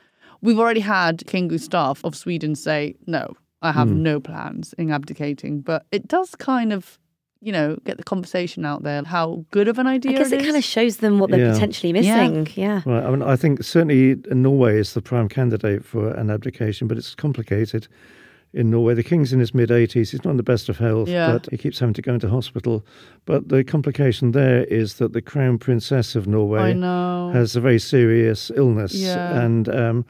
[0.42, 4.04] We've already had King Gustav of Sweden say, no, I have hmm.
[4.04, 5.62] no plans in abdicating.
[5.62, 7.00] But it does kind of,
[7.42, 10.36] you know, get the conversation out there how good of an I idea guess it
[10.36, 10.46] it is.
[10.48, 11.54] kind of shows them what they're Yeah.
[11.54, 12.48] potentially missing.
[12.56, 12.82] Yeah.
[12.86, 13.04] Right.
[13.04, 17.14] I mean, I think certainly Norway is the prime candidate for an abdication, but it's
[17.14, 17.88] complicated
[18.54, 18.94] in Norway.
[18.96, 20.10] The king's in his mid 80s.
[20.12, 21.34] He's not in the best of health, Yeah.
[21.34, 22.84] but he keeps having to go into hospital.
[23.26, 26.74] But the complication there is that the crown princess of Norway
[27.34, 28.96] has a very serious illness.
[28.96, 29.40] Yeah.
[29.42, 30.06] And um,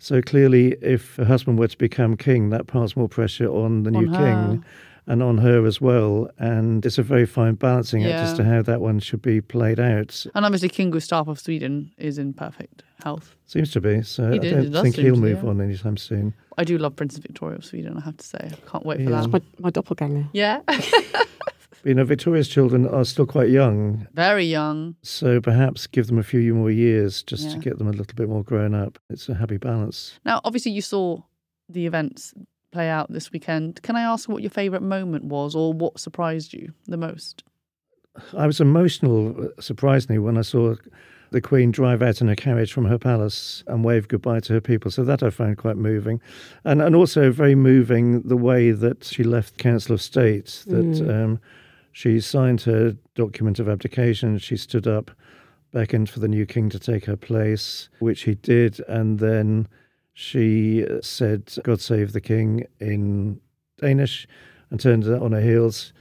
[0.00, 3.90] so clearly, if her husband were to become king, that piles more pressure on the
[3.92, 4.48] new On her.
[4.50, 4.64] king.
[5.06, 6.30] And on her as well.
[6.38, 9.78] And it's a very fine balancing act as to how that one should be played
[9.78, 10.24] out.
[10.34, 13.36] and obviously, King Gustav of Sweden is in perfect health.
[13.44, 14.00] Seems to be.
[14.02, 15.50] So He I did, don't think he'll to, move yeah.
[15.50, 16.32] on anytime soon.
[16.56, 18.38] I do love Princess Victoria of Sweden, I have to say.
[18.50, 19.20] I can't wait for Yeah.
[19.20, 19.28] that.
[19.28, 20.26] My, my doppelganger.
[20.32, 20.60] Yeah.
[21.86, 24.96] You know, Victoria's children are still quite young, Very young.
[25.02, 28.26] so perhaps give them a few more years just to get them a little bit
[28.26, 28.98] more grown up.
[29.10, 30.18] It's a happy balance.
[30.24, 31.18] Now, obviously, you saw
[31.68, 32.32] the events
[32.74, 33.80] play out this weekend.
[33.82, 37.44] Can I ask what your favourite moment was or what surprised you the most?
[38.36, 40.74] I was emotional, uh, surprisingly, when I saw
[41.30, 44.60] the Queen drive out in her carriage from her palace and wave goodbye to her
[44.60, 44.90] people.
[44.90, 46.20] So that I found quite moving.
[46.64, 51.40] And, and also very moving the way that she left Council of State, that um,
[51.92, 55.12] she signed her document of abdication, she stood up,
[55.72, 59.68] beckoned for the new king to take her place, which he did, and then
[60.14, 63.40] she said, God save the king in
[63.78, 64.26] Danish,
[64.70, 65.92] and turned on her heels,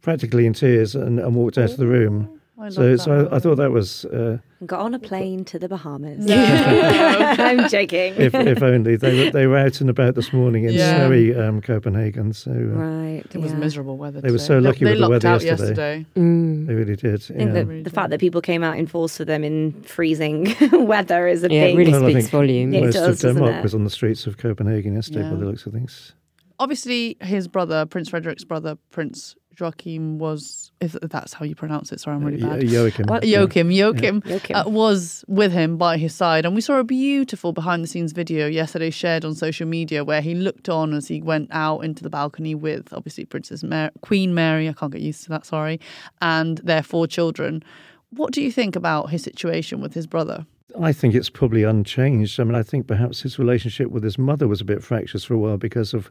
[0.00, 2.40] practically in tears, and, and walked out of the room.
[2.58, 5.58] I So, so I, I thought that was, uh, And got on a plane to
[5.58, 6.24] the Bahamas.
[6.24, 6.34] No.
[7.38, 8.14] I'm joking.
[8.16, 10.96] if, if only they were they were out and about this morning in Yeah.
[10.96, 12.32] snowy um, Copenhagen.
[12.32, 13.22] So uh, right.
[13.34, 13.58] It was yeah.
[13.58, 14.20] miserable weather.
[14.22, 16.06] They were so lucky they, with the lucked weather out yesterday.
[16.16, 16.66] Mm.
[16.66, 17.14] they really did.
[17.14, 17.46] I think Yeah.
[17.52, 21.28] that Really the fact that people came out in force for them in freezing weather
[21.28, 21.74] is a Yeah, big.
[21.74, 22.72] it really Well, speaks think volumes.
[22.74, 25.40] Yeah, it Most does, of Denmark was on the streets of Copenhagen yesterday, by Yeah.
[25.40, 26.14] the looks of things.
[26.58, 32.00] Obviously, his brother, Prince Frederik's brother, Prince Joachim, was, if that's how you pronounce it,
[32.00, 32.62] sorry, I'm really bad.
[32.62, 33.06] Joachim.
[33.06, 33.40] Well, yeah.
[33.40, 34.56] Joachim, Joachim, Joachim.
[34.56, 36.44] Uh, was with him by his side.
[36.44, 40.20] And we saw a beautiful behind the scenes video yesterday shared on social media where
[40.20, 44.34] he looked on as he went out into the balcony with obviously Princess Mar- Queen
[44.34, 45.80] Mary, I can't get used to that, sorry,
[46.20, 47.62] and their four children.
[48.10, 50.46] What do you think about his situation with his brother?
[50.80, 52.38] I think it's probably unchanged.
[52.38, 55.34] I mean, I think perhaps his relationship with his mother was a bit fractious for
[55.34, 56.10] a while because of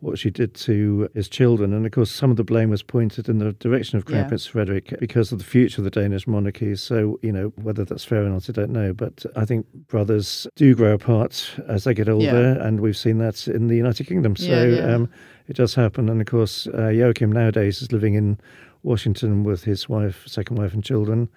[0.00, 1.72] what she did to his children.
[1.72, 4.28] And of course, some of the blame was pointed in the direction of Crown Yeah.
[4.28, 6.76] Prince Frederik because of the future of the Danish monarchy.
[6.76, 8.92] So, you know, whether that's fair or not, I don't know.
[8.92, 12.58] But I think brothers do grow apart as they get older.
[12.60, 14.36] And we've seen that in the United Kingdom.
[14.36, 14.94] So yeah.
[14.94, 15.08] Um,
[15.46, 16.08] it does happen.
[16.08, 18.38] And of course, uh, Joachim nowadays is living in
[18.82, 21.28] Washington with his wife, second wife, and children.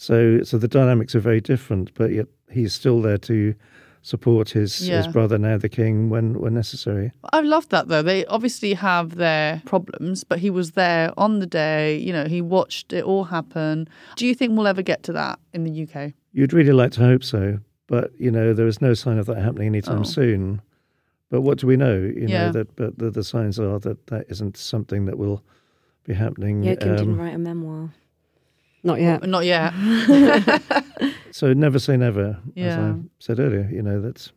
[0.00, 3.52] So, so the dynamics are very different, but yet he's still there to
[4.02, 7.10] support his, his brother, now the king, when when necessary.
[7.32, 8.00] I love that though.
[8.02, 11.98] They obviously have their problems, but he was there on the day.
[11.98, 13.88] You know, he watched it all happen.
[14.14, 16.12] Do you think we'll ever get to that in the UK?
[16.32, 19.38] You'd really like to hope so, but you know there is no sign of that
[19.42, 20.04] happening anytime Oh.
[20.04, 20.62] soon.
[21.28, 21.96] But what do we know?
[21.98, 22.46] You Yeah.
[22.46, 25.42] know that, but the, the signs are that that isn't something that will
[26.04, 26.62] be happening.
[26.62, 27.92] Joachim didn't um, write a memoir.
[28.82, 29.22] Not yet.
[29.28, 29.72] Not yet.
[31.32, 32.66] so never say never, yeah.
[32.66, 32.92] as Yeah.
[32.92, 33.68] I said earlier.
[33.72, 34.30] You know that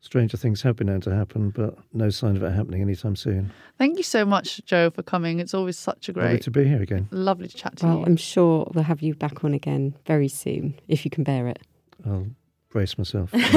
[0.00, 3.52] stranger things have been known to happen, but no sign of it happening anytime soon.
[3.78, 5.38] Thank you so much, Joe, for coming.
[5.40, 7.08] It's always such a Lovely great, to be here again.
[7.10, 8.04] lovely to chat to Well, you.
[8.06, 11.58] I'm sure we'll have you back on again very soon if you can bear it.
[12.06, 12.26] I'll
[12.70, 13.30] brace myself.
[13.32, 13.50] Thanks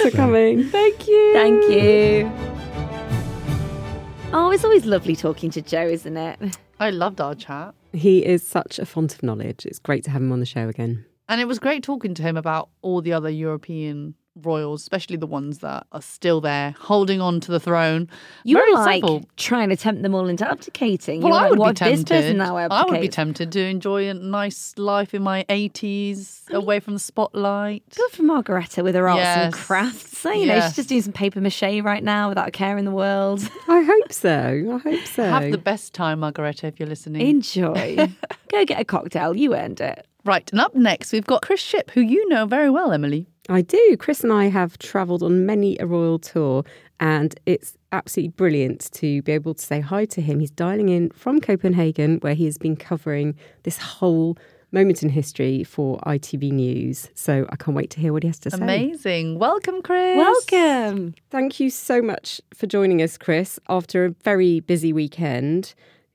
[0.00, 0.64] for coming.
[0.64, 1.32] Thank you.
[1.34, 2.30] Thank you.
[4.32, 6.58] Oh, it's always lovely talking to Joe, isn't it?
[6.80, 7.74] I loved our chat.
[7.92, 9.66] He is such a font of knowledge.
[9.66, 11.04] It's great to have him on the show again.
[11.28, 15.26] And it was great talking to him about all the other European royals, especially the
[15.26, 18.08] ones that are still there, holding on to the throne.
[18.44, 19.24] You Very were like insightful.
[19.36, 21.20] trying to tempt them all into abdicating.
[21.20, 22.36] Well, you were I like, would what be tempted.
[22.36, 26.94] now I would be tempted to enjoy a nice life in my 80s, away from
[26.94, 27.82] the spotlight.
[27.96, 30.18] Good for Margrethe with her arts and crafts.
[30.18, 32.84] So, you know, she's just doing some paper mache right now without a care in
[32.84, 33.40] the world.
[33.68, 34.80] I hope so.
[34.84, 35.22] I hope so.
[35.24, 37.26] Have the best time, Margrethe, if you're listening.
[37.26, 38.08] Enjoy.
[38.50, 39.36] Go get a cocktail.
[39.36, 40.06] You earned it.
[40.24, 43.26] Right, and up next, we've got Chris Ship, who you know very well, Emily.
[43.48, 43.96] I do.
[43.98, 46.64] Chris and I have travelled on many a royal tour,
[47.00, 50.40] and it's absolutely brilliant to be able to say hi to him.
[50.40, 54.36] He's dialing in from Copenhagen, where he has been covering this whole
[54.70, 57.08] moment in history for ITV News.
[57.14, 58.58] So I can't wait to hear what he has to say.
[58.58, 59.38] Amazing.
[59.38, 60.16] Welcome, Chris.
[60.16, 61.14] Welcome.
[61.30, 65.74] Thank you so much for joining us, Chris, after a very busy weekend.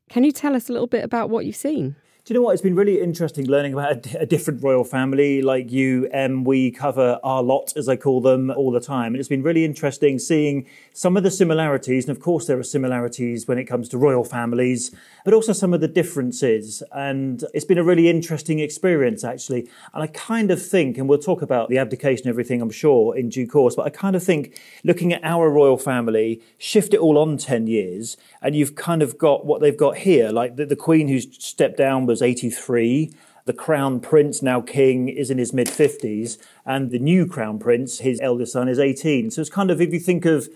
[0.10, 1.96] Can you tell us a little bit about what you've seen?
[2.26, 2.54] Do you know what?
[2.54, 6.10] It's been really interesting learning about a, different royal family like you.
[6.14, 9.08] Um, we cover our lot, as I call them, all the time.
[9.08, 12.08] And it's been really interesting seeing some of the similarities.
[12.08, 14.96] And of course, there are similarities when it comes to royal families,
[15.26, 16.82] but also some of the differences.
[16.94, 19.70] And it's been a really interesting experience, actually.
[19.94, 23.28] And I kind of think, and we'll talk about the abdication, everything, I'm sure, in
[23.28, 27.18] due course, but I kind of think looking at our royal family, shift it all
[27.18, 30.32] on 10 years, and you've kind of got what they've got here.
[30.32, 33.12] Like the, the Queen who's stepped down was 83.
[33.46, 36.38] The Crown Prince, now King, is in his mid 50s.
[36.66, 39.32] And the new Crown Prince, his eldest son, is 18.
[39.32, 40.48] So it's kind of, if you think of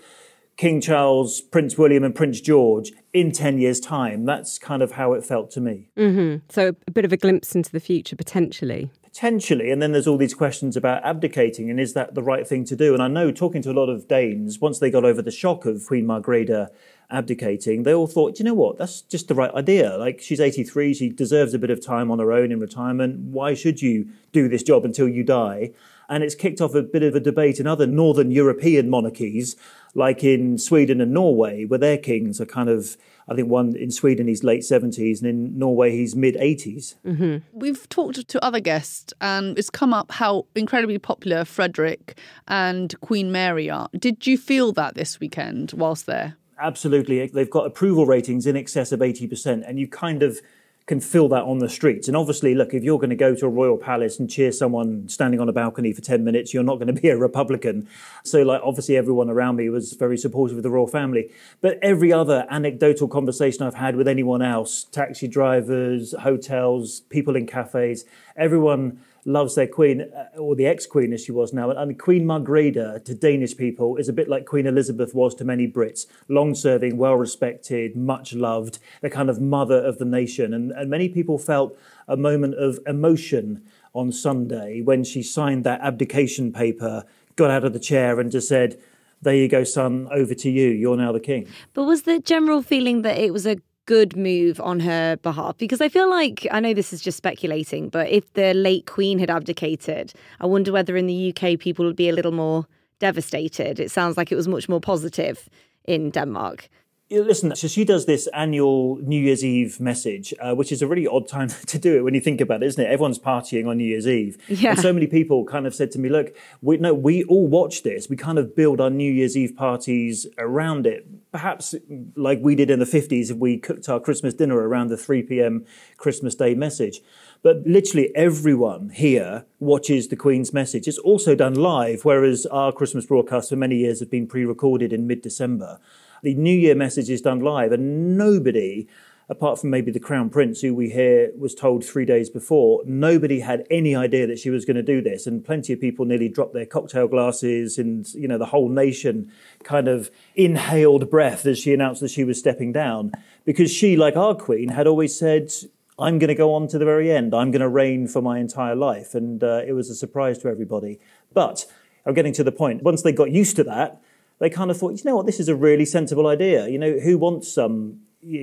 [0.56, 5.12] King Charles, Prince William, and Prince George in 10 years' time, that's kind of how
[5.12, 5.88] it felt to me.
[5.96, 6.44] Mm-hmm.
[6.48, 8.90] So, a bit of a glimpse into the future, potentially.
[9.02, 12.64] Potentially, and then there's all these questions about abdicating and is that the right thing
[12.66, 12.94] to do?
[12.94, 15.64] And I know talking to a lot of Danes, once they got over the shock
[15.64, 16.68] of Queen Margrethe
[17.10, 19.96] abdicating, they all thought, you know what, that's just the right idea.
[19.96, 23.18] Like she's 83, she deserves a bit of time on her own in retirement.
[23.18, 25.72] Why should you do this job until you die?
[26.10, 29.56] And it's kicked off a bit of a debate in other northern European monarchies,
[29.94, 32.96] like in Sweden and Norway, where their kings are kind of,
[33.28, 36.94] I think one in Sweden he's late 70s, and in Norway he's mid 80s.
[37.04, 37.58] Mm-hmm.
[37.58, 43.30] We've talked to other guests, and it's come up how incredibly popular Frederik and Queen
[43.30, 43.90] Mary are.
[43.98, 46.36] Did you feel that this weekend whilst there?
[46.60, 47.26] Absolutely.
[47.26, 50.40] They've got approval ratings in excess of 80%, and you kind of
[50.86, 52.08] can feel that on the streets.
[52.08, 55.06] And obviously, look, if you're going to go to a royal palace and cheer someone
[55.08, 57.86] standing on a balcony for 10 minutes, you're not going to be a Republican.
[58.24, 61.30] So, like, obviously, everyone around me was very supportive of the royal family.
[61.60, 67.46] But every other anecdotal conversation I've had with anyone else taxi drivers, hotels, people in
[67.46, 68.04] cafes
[68.38, 71.70] everyone loves their queen, uh, or the ex-queen as she was now.
[71.70, 75.70] And Queen Margrethe to Danish people is a bit like Queen Elizabeth was to many
[75.70, 76.06] Brits.
[76.28, 80.54] Long-serving, well-respected, much loved, the kind of mother of the nation.
[80.54, 83.62] And, and many people felt a moment of emotion
[83.92, 87.04] on Sunday when she signed that abdication paper,
[87.36, 88.80] got out of the chair and just said,
[89.20, 90.68] there you go, son, over to you.
[90.68, 91.48] You're now the king.
[91.74, 93.58] But was the general feeling that it was a
[93.88, 95.56] good move on her behalf?
[95.56, 99.18] Because I feel like, I know this is just speculating, but if the late Queen
[99.18, 102.66] had abdicated, I wonder whether in the UK people would be a little more
[102.98, 103.80] devastated.
[103.80, 105.48] It sounds like it was much more positive
[105.84, 106.68] in Denmark.
[107.08, 110.86] Yeah, Listen, so she does this annual New Year's Eve message, uh, which is a
[110.86, 112.88] really odd time to do it when you think about it, isn't it?
[112.88, 114.36] Everyone's partying on New Year's Eve.
[114.48, 114.72] Yeah.
[114.72, 117.82] And so many people kind of said to me, look, we, no, we all watch
[117.84, 118.10] this.
[118.10, 121.06] We kind of build our New Year's Eve parties around it.
[121.38, 121.76] Perhaps
[122.16, 125.22] like we did in the 50s if we cooked our Christmas dinner around the 3
[125.22, 125.64] p.m.
[125.96, 127.00] Christmas Day message.
[127.44, 130.88] But literally everyone here watches the Queen's message.
[130.88, 135.06] It's also done live, whereas our Christmas broadcasts for many years have been pre-recorded in
[135.06, 135.78] mid-December.
[136.24, 138.88] The New Year message is done live, and nobody,
[139.28, 143.40] apart from maybe the Crown Prince, who we hear was told three days before, nobody
[143.40, 145.26] had any idea that she was going to do this.
[145.26, 149.30] And plenty of people nearly dropped their cocktail glasses, and you know the whole nation
[149.64, 153.12] kind of inhaled breath as she announced that she was stepping down,
[153.44, 155.52] because she, like our Queen, had always said.
[156.00, 157.34] I'm going to go on to the very end.
[157.34, 159.16] I'm going to reign for my entire life.
[159.16, 161.00] And uh, it was a surprise to everybody.
[161.34, 161.66] But
[162.06, 162.84] I'm getting to the point.
[162.84, 164.00] Once they got used to that,
[164.38, 166.68] they kind of thought, you know what, this is a really sensible idea.
[166.68, 167.98] You know, who wants um,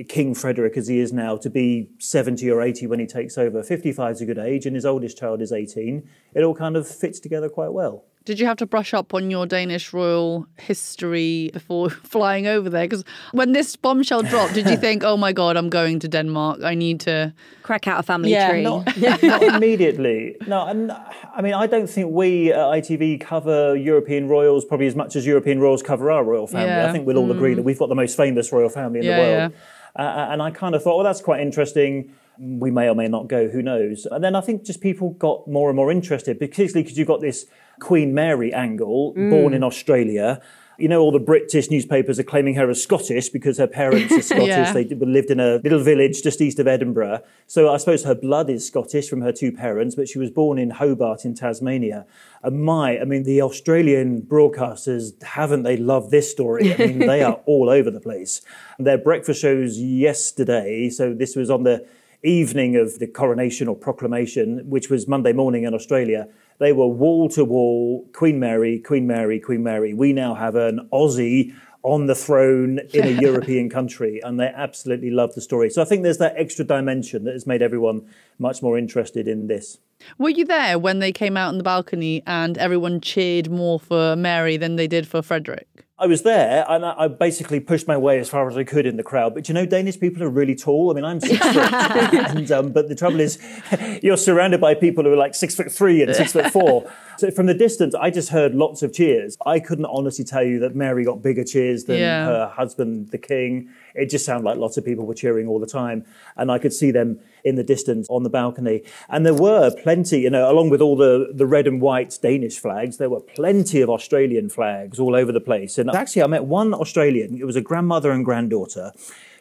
[0.08, 3.62] King Frederik as he is now to be 70 or 80 when he takes over?
[3.62, 6.08] 55 is a good age, and his oldest child is 18.
[6.34, 8.04] It all kind of fits together quite well.
[8.26, 12.84] Did you have to brush up on your Danish royal history before flying over there?
[12.84, 16.60] Because when this bombshell dropped, did you think, oh my God, I'm going to Denmark?
[16.64, 17.32] I need to.
[17.62, 18.62] Crack out a family Yeah, tree.
[18.62, 20.36] not, not immediately.
[20.46, 20.90] No, and
[21.36, 25.24] I mean, I don't think we at ITV cover European royals probably as much as
[25.24, 26.66] European royals cover our royal family.
[26.66, 26.88] Yeah.
[26.88, 29.16] I think we'll all agree that we've got the most famous royal family in Yeah,
[29.16, 29.52] the world.
[29.98, 32.12] Uh, and I kind of thought, well, that's quite interesting.
[32.38, 34.06] We may or may not go, who knows?
[34.10, 37.20] And then I think just people got more and more interested, particularly because you've got
[37.20, 37.46] this
[37.80, 39.30] Queen Mary angle, mm.
[39.30, 40.40] born in Australia.
[40.78, 44.20] You know, all the British newspapers are claiming her as Scottish because her parents are
[44.34, 44.48] Scottish.
[44.48, 44.72] Yeah.
[44.72, 47.22] They lived in a little village just east of Edinburgh.
[47.46, 50.58] So I suppose her blood is Scottish from her two parents, but she was born
[50.58, 52.04] in Hobart in Tasmania.
[52.42, 56.74] And my, I mean, the Australian broadcasters, haven't they loved this story?
[56.74, 58.42] I mean, they are all over the place.
[58.78, 61.86] Their breakfast shows yesterday, so this was on the
[62.22, 67.28] evening of the coronation or proclamation, which was Monday morning in Australia, they were wall
[67.30, 69.94] to wall Queen Mary, Queen Mary, Queen Mary.
[69.94, 75.10] We now have an Aussie on the throne in a European country, and they absolutely
[75.10, 75.70] love the story.
[75.70, 78.06] So I think there's that extra dimension that has made everyone
[78.38, 79.78] much more interested in this.
[80.18, 84.16] Were you there when they came out on the balcony and everyone cheered more for
[84.16, 85.85] Mary than they did for Frederik?
[85.98, 88.98] I was there and I basically pushed my way as far as I could in
[88.98, 89.34] the crowd.
[89.34, 90.90] But you know, Danish people are really tall.
[90.90, 91.56] I mean, I'm six foot.
[91.56, 93.38] And, um, but the trouble is,
[94.02, 96.90] you're surrounded by people who are like six foot three and six foot four.
[97.18, 99.38] So from the distance, I just heard lots of cheers.
[99.46, 102.26] I couldn't honestly tell you that Mary got bigger cheers than Yeah.
[102.26, 103.70] her husband, the king.
[103.94, 106.04] It just sounded like lots of people were cheering all the time.
[106.36, 108.82] And I could see them in the distance on the balcony.
[109.08, 112.58] And there were plenty, you know, along with all the, the red and white Danish
[112.58, 115.78] flags, there were plenty of Australian flags all over the place.
[115.78, 118.92] And actually, I met one Australian, it was a grandmother and granddaughter,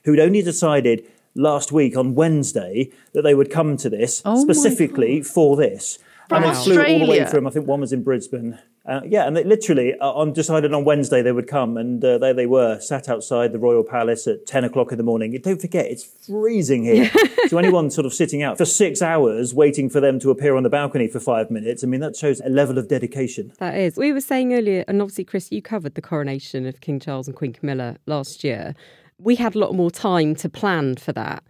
[0.04, 5.22] who'd only decided last week on Wednesday that they would come to this Oh specifically
[5.22, 6.00] for this.
[6.30, 8.58] From and they flew all the way from, I think one was in Brisbane.
[8.86, 12.18] Uh, yeah, and they literally uh, on decided on Wednesday they would come, and uh,
[12.18, 15.40] there they were, sat outside the Royal Palace at 10 o'clock in the morning.
[15.42, 17.10] Don't forget, it's freezing here.
[17.48, 20.64] so anyone sort of sitting out for six hours waiting for them to appear on
[20.64, 23.54] the balcony for five minutes, I mean, that shows a level of dedication.
[23.60, 23.98] That is.
[23.98, 27.36] We were saying earlier, and obviously, Chris, you covered the coronation of King Charles and
[27.36, 28.76] Queen Camilla last year.
[29.18, 31.44] We had a lot more time to plan for that,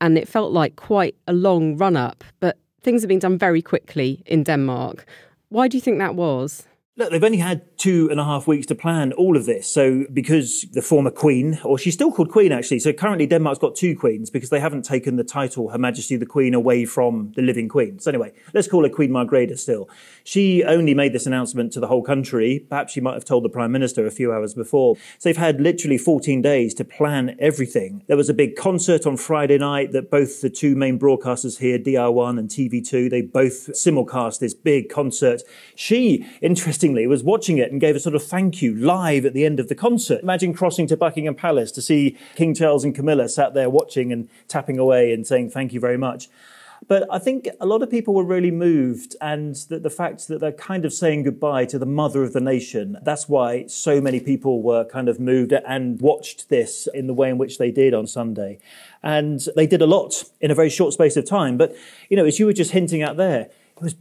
[0.00, 3.60] and it felt like quite a long run up, but things have been done very
[3.60, 5.04] quickly in Denmark.
[5.48, 6.68] Why do you think that was?
[6.98, 9.68] Look, they've only had two and a half weeks to plan all of this.
[9.68, 13.74] So, because the former queen, or she's still called queen actually, so currently Denmark's got
[13.74, 17.42] two queens because they haven't taken the title Her Majesty the Queen away from the
[17.42, 17.98] living queen.
[17.98, 19.90] So, anyway, let's call her Queen Margrethe still.
[20.24, 22.64] She only made this announcement to the whole country.
[22.70, 24.96] Perhaps she might have told the Prime Minister a few hours before.
[25.18, 28.04] So, they've had literally 14 days to plan everything.
[28.06, 31.78] There was a big concert on Friday night that both the two main broadcasters here,
[31.78, 35.42] DR1 and TV2, they both simulcast this big concert.
[35.74, 36.24] She,
[36.86, 39.60] interestingly, was watching it and gave a sort of thank you live at the end
[39.60, 40.22] of the concert.
[40.22, 44.28] Imagine crossing to Buckingham Palace to see King Charles and Camilla sat there watching and
[44.48, 46.28] tapping away and saying thank you very much.
[46.88, 50.40] But I think a lot of people were really moved, and that the fact that
[50.40, 52.98] they're kind of saying goodbye to the mother of the nation.
[53.02, 57.30] That's why so many people were kind of moved and watched this in the way
[57.30, 58.58] in which they did on Sunday.
[59.02, 61.56] And they did a lot in a very short space of time.
[61.56, 61.74] But,
[62.10, 63.96] you know, as you were just hinting at there, it was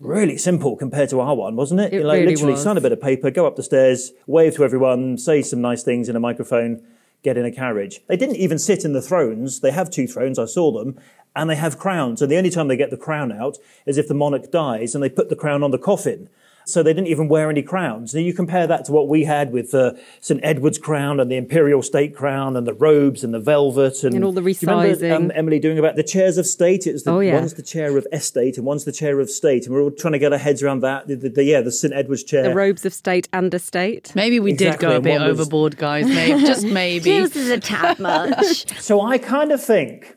[0.00, 1.92] really simple compared to our one, wasn't it?
[1.92, 2.62] It like really literally was.
[2.62, 5.82] sign a bit of paper, go up the stairs, wave to everyone, say some nice
[5.82, 6.82] things in a microphone,
[7.22, 8.00] get in a carriage.
[8.06, 9.60] They didn't even sit in the thrones.
[9.60, 10.98] They have two thrones, I saw them,
[11.34, 12.22] and they have crowns.
[12.22, 15.02] And the only time they get the crown out is if the monarch dies and
[15.02, 16.28] they put the crown on the coffin.
[16.68, 18.14] So they didn't even wear any crowns.
[18.14, 21.36] Now you compare that to what we had with the St Edward's crown and the
[21.36, 24.56] imperial state crown and the robes and the velvet and, And all the Do you
[24.62, 25.16] remember, resizing.
[25.16, 26.86] um, Emily doing about the chairs of state.
[26.86, 27.34] It was the, Oh, yeah.
[27.34, 30.12] one's the chair of estate and one's the chair of state, and we're all trying
[30.12, 31.06] to get our heads around that.
[31.08, 32.42] The, the, the- yeah, the St Edward's chair.
[32.42, 34.12] The robes of state and estate.
[34.14, 36.06] Maybe we Exactly, did go a bit one was- overboard, guys.
[36.18, 37.04] Maybe, just maybe.
[37.04, 38.66] Feels is a tad much.
[38.80, 40.16] So I kind of think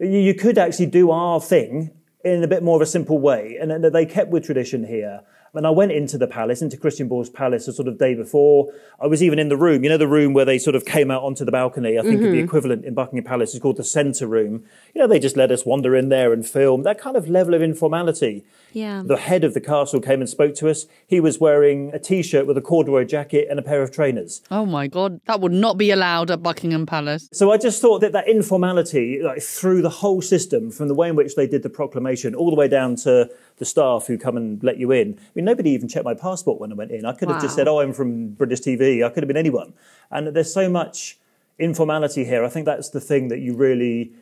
[0.00, 1.90] you, you could actually do our thing
[2.24, 5.20] in a bit more of a simple way, and then they kept with tradition here.
[5.54, 8.72] And I went into the palace, into Christiansborg palace, a sort of day before.
[9.00, 11.10] I was even in the room, you know, the room where they sort of came
[11.10, 11.98] out onto the balcony.
[11.98, 12.44] I think of the mm-hmm.
[12.44, 14.64] equivalent in Buckingham Palace is called the centre room.
[14.94, 16.82] You know, they just let us wander in there and film.
[16.82, 18.44] That kind of level of informality.
[18.72, 19.02] Yeah.
[19.04, 20.86] The head of the castle came and spoke to us.
[21.06, 24.42] He was wearing a t-shirt with a corduroy jacket and a pair of trainers.
[24.50, 27.28] Oh my God, that would not be allowed at Buckingham Palace.
[27.32, 31.08] So I just thought that that informality, like through the whole system, from the way
[31.08, 34.36] in which they did the proclamation, all the way down to the staff who come
[34.36, 35.16] and let you in.
[35.18, 37.04] I mean, nobody even checked my passport when I went in.
[37.04, 39.74] I could have just said, "Oh, I'm from British TV." I could have been anyone.
[40.10, 41.18] And there's so much
[41.58, 42.44] informality here.
[42.44, 44.12] I think that's the thing that you really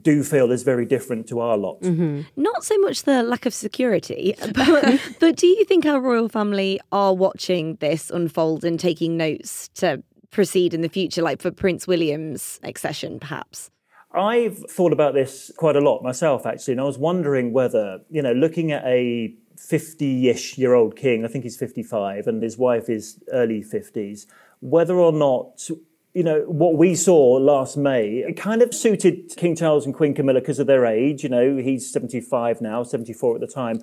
[0.00, 1.80] do feel is very different to our lot.
[1.80, 2.22] Mm-hmm.
[2.36, 6.80] Not so much the lack of security, but, but do you think our royal family
[6.90, 11.86] are watching this unfold and taking notes to proceed in the future, like for Prince
[11.86, 13.70] William's accession, perhaps?
[14.14, 18.22] I've thought about this quite a lot myself, actually, and I was wondering whether, you
[18.22, 22.58] know, looking at a 50 ish year old king, I think he's 55, and his
[22.58, 24.26] wife is early 50s,
[24.60, 25.68] whether or not,
[26.14, 30.14] you know, what we saw last May, it kind of suited King Charles and Queen
[30.14, 31.22] Camilla because of their age.
[31.22, 33.80] You know, he's 75 now, 74 at the time.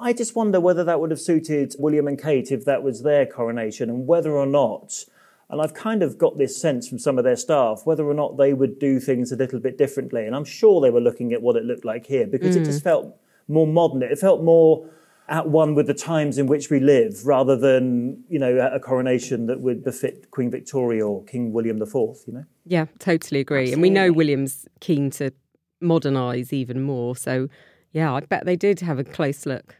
[0.00, 3.26] I just wonder whether that would have suited William and Kate if that was their
[3.26, 5.04] coronation, and whether or not.
[5.50, 8.36] And I've kind of got this sense from some of their staff whether or not
[8.36, 10.26] they would do things a little bit differently.
[10.26, 12.80] And I'm sure they were looking at what it looked like here because it just
[12.80, 12.84] mm.
[12.84, 13.16] felt
[13.48, 14.02] more modern.
[14.02, 14.88] It felt more
[15.28, 19.46] at one with the times in which we live rather than, you know, a coronation
[19.46, 21.94] that would befit Queen Victoria or King William IV,
[22.26, 22.44] you know?
[22.64, 23.72] Yeah, totally agree.
[23.72, 25.32] And we know William's keen to
[25.80, 27.14] modernise even more.
[27.16, 27.48] So,
[27.92, 29.76] yeah, I bet they did have a close look.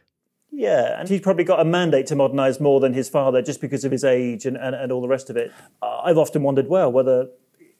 [0.51, 3.85] Yeah, and he's probably got a mandate to modernise more than his father just because
[3.85, 5.51] of his age and, and, and all the rest of it.
[5.81, 7.29] I've often wondered, well, whether,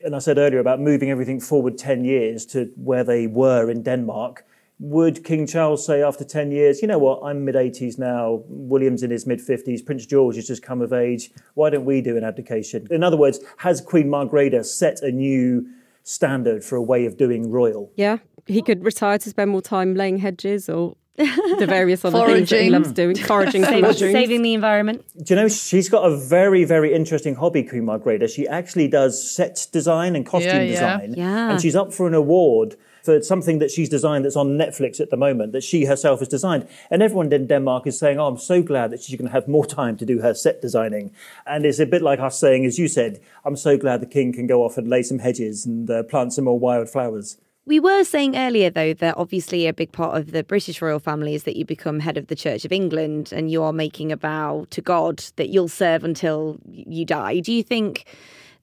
[0.01, 3.83] and I said earlier about moving everything forward 10 years to where they were in
[3.83, 4.45] Denmark,
[4.79, 9.03] would King Charles say after 10 years, you know what, I'm mid 80s now, William's
[9.03, 12.15] in his mid 50s, Prince George has just come of age, why don't we do
[12.15, 12.87] an abdication?
[12.89, 15.67] In other words, has Queen Margrethe set a new
[16.03, 17.91] standard for a way of doing royal?
[17.95, 22.49] Yeah, he could retire to spend more time laying hedges or the various other things
[22.49, 22.71] that he Foraging.
[22.71, 25.05] loves doing, foraging Saving, saving the environment.
[25.23, 28.29] Do you know she's got a very, very interesting hobby, Queen Margrethe.
[28.33, 30.71] She actually does set design and costume Yeah, yeah.
[30.71, 31.13] design.
[31.17, 31.51] Yeah.
[31.51, 35.09] And she's up for an award for something that she's designed that's on Netflix at
[35.09, 36.67] the moment that she herself has designed.
[36.91, 39.47] And everyone in Denmark is saying, Oh, I'm so glad that she's going to have
[39.47, 41.11] more time to do her set designing.
[41.45, 44.33] And it's a bit like us saying, as you said, I'm so glad the king
[44.33, 47.37] can go off and lay some hedges and uh, plant some more wild flowers.
[47.69, 51.35] We were saying earlier, though, that obviously a big part of the British royal family
[51.35, 54.15] is that you become head of the Church of England and you are making a
[54.15, 57.41] vow to God that you'll serve until you die.
[57.41, 58.05] Do you think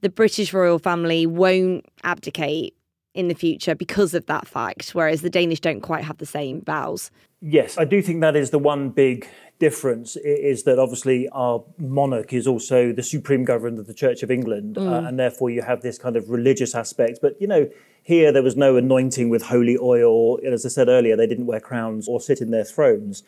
[0.01, 2.75] the British royal family won't abdicate
[3.15, 6.63] in the future because of that fact, whereas the Danish don't quite have the same
[6.63, 7.13] vows?
[7.41, 9.29] Yes, I do think that is the one big
[9.61, 14.33] difference is that obviously our monarch is also the supreme governor of the Church of
[14.33, 17.21] England, uh, and therefore you have this kind of religious aspect.
[17.23, 17.71] But you know,
[18.07, 20.39] here there was no anointing with holy oil.
[20.47, 23.25] As I said earlier, they didn't wear crowns or sit in their thrones.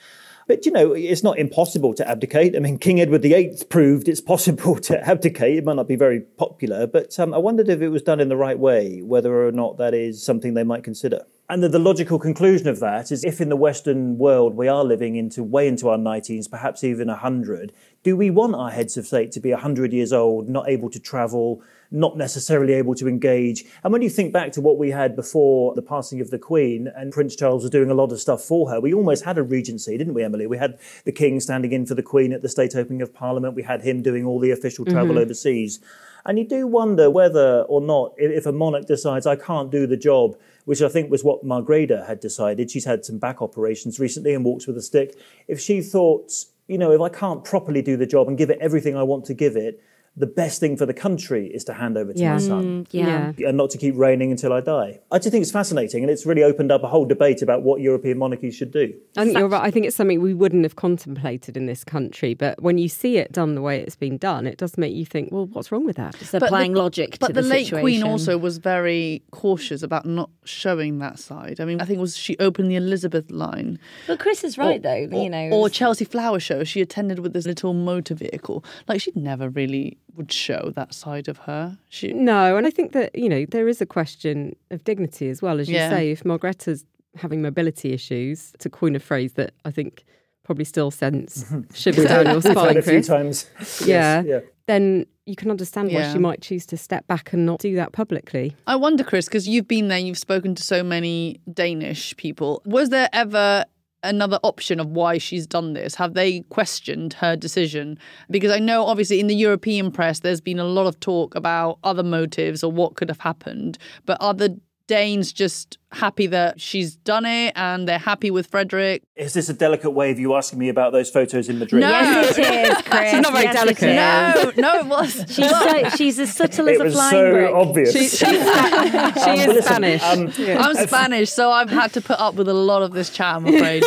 [0.46, 2.54] But you know, it's not impossible to abdicate.
[2.54, 5.58] I mean, King Edward VIII proved it's possible to abdicate.
[5.58, 8.28] It might not be very popular, but um, I wondered if it was done in
[8.28, 11.26] the right way, whether or not that is something they might consider.
[11.50, 14.84] And the, the logical conclusion of that is if in the Western world we are
[14.84, 17.72] living into way into our 90s, perhaps even 100,
[18.04, 21.00] do we want our heads of state to be 100 years old, not able to
[21.00, 23.64] travel, not necessarily able to engage?
[23.82, 26.88] And when you think back to what we had before the passing of the Queen
[26.96, 29.42] and Prince Charles was doing a lot of stuff for her, we almost had a
[29.42, 30.46] regency, didn't we, Emily?
[30.46, 33.54] We had the King standing in for the Queen at the state opening of Parliament,
[33.54, 34.94] we had him doing all the official mm-hmm.
[34.94, 35.80] travel overseas.
[36.24, 39.86] And you do wonder whether or not, if if a monarch decides, I can't do
[39.86, 40.36] the job,
[40.66, 42.70] which I think was what Margrethe had decided.
[42.70, 45.18] She's had some back operations recently and walks with a stick.
[45.46, 46.32] If she thought,
[46.66, 49.24] you know, if I can't properly do the job and give it everything I want
[49.26, 49.80] to give it,
[50.18, 52.32] the best thing for the country is to hand over to Yeah.
[52.32, 53.32] my son mm, Yeah.
[53.46, 54.98] and not to keep reigning until I die.
[55.12, 57.80] I just think it's fascinating and it's really opened up a whole debate about what
[57.80, 58.92] European monarchies should do.
[59.16, 59.62] I think you're right.
[59.62, 63.16] I think it's something we wouldn't have contemplated in this country, but when you see
[63.18, 65.84] it done the way it's been done, it does make you think, well, what's wrong
[65.84, 66.16] with that?
[66.20, 67.82] It's applying logic But to the, the, late situation.
[67.84, 71.60] queen also was very cautious about not showing that side.
[71.60, 73.78] I mean, I think it was she opened the Elizabeth line.
[74.06, 75.16] But Chris is right, or, though.
[75.16, 76.64] or- you know, or Chelsea Flower Show.
[76.64, 78.64] She attended with this little motor vehicle.
[78.88, 81.78] Like she'd never really would show that side of her.
[81.88, 85.40] She No, and I think that, you know, there is a question of dignity as
[85.42, 85.60] well.
[85.60, 85.90] As you Yeah.
[85.90, 86.84] say, if Margrethe's
[87.16, 90.04] having mobility issues, to coin a phrase that I think
[90.44, 91.44] probably still sends
[91.74, 93.46] shivers down your We've spine, a few times.
[93.84, 94.22] Yeah.
[94.22, 94.40] Yes, yeah.
[94.66, 96.12] then you can understand why Yeah.
[96.12, 98.56] she might choose to step back and not do that publicly.
[98.66, 102.62] I wonder, Chris, because you've been there, you've spoken to so many Danish people.
[102.64, 103.66] Was there ever
[104.02, 105.94] another option of why she's done this?
[105.96, 107.98] Have they questioned her decision?
[108.30, 111.78] Because I know, obviously, in the European press, there's been a lot of talk about
[111.84, 113.78] other motives or what could have happened.
[114.06, 119.02] But are the Danes just happy that she's done it and they're happy with Frederik?
[119.16, 121.82] Is this a delicate way of you asking me about those photos in Madrid?
[121.82, 121.88] No.
[121.90, 123.10] yes, it is, Chris.
[123.12, 123.94] She's not very Yes, delicate.
[123.94, 125.12] No, no, it was.
[125.28, 127.54] She's so, she's as subtle as It a was flying so brick.
[127.54, 127.92] obvious.
[127.92, 130.02] She, she's, she is listen, Spanish.
[130.02, 133.36] um, I'm Spanish, so I've had to put up with a lot of this chat,
[133.36, 133.84] I'm afraid.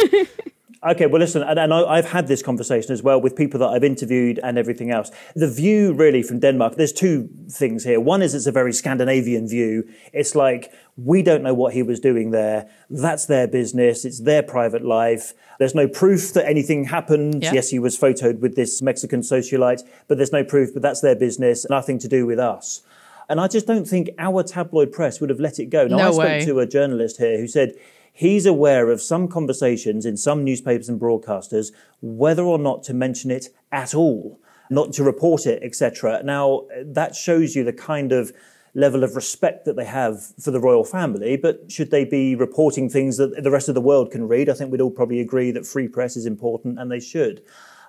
[0.83, 3.67] Okay, well, listen, and, and I, have had this conversation as well with people that
[3.67, 5.11] I've interviewed and everything else.
[5.35, 7.99] The view, really, from Denmark, there's two things here.
[7.99, 9.87] One is it's a very Scandinavian view.
[10.11, 12.67] It's like, we don't know what he was doing there.
[12.89, 14.05] That's their business.
[14.05, 15.33] It's their private life.
[15.59, 17.43] There's no proof that anything happened.
[17.43, 17.53] Yeah.
[17.53, 21.15] Yes, he was photoed with this Mexican socialite, but there's no proof, but that's their
[21.15, 22.81] business, nothing to do with us.
[23.29, 25.85] And I just don't think our tabloid press would have let it go.
[25.85, 26.45] Now, no I spoke way.
[26.45, 27.75] to a journalist here who said,
[28.11, 33.31] he's aware of some conversations in some newspapers and broadcasters whether or not to mention
[33.31, 34.39] it at all,
[34.69, 36.21] not to report it, etc.
[36.23, 38.31] Now, that shows you the kind of
[38.73, 42.89] level of respect that they have for the royal family, but should they be reporting
[42.89, 44.49] things that the rest of the world can read?
[44.49, 47.41] I think we'd all probably agree that free press is important and they should.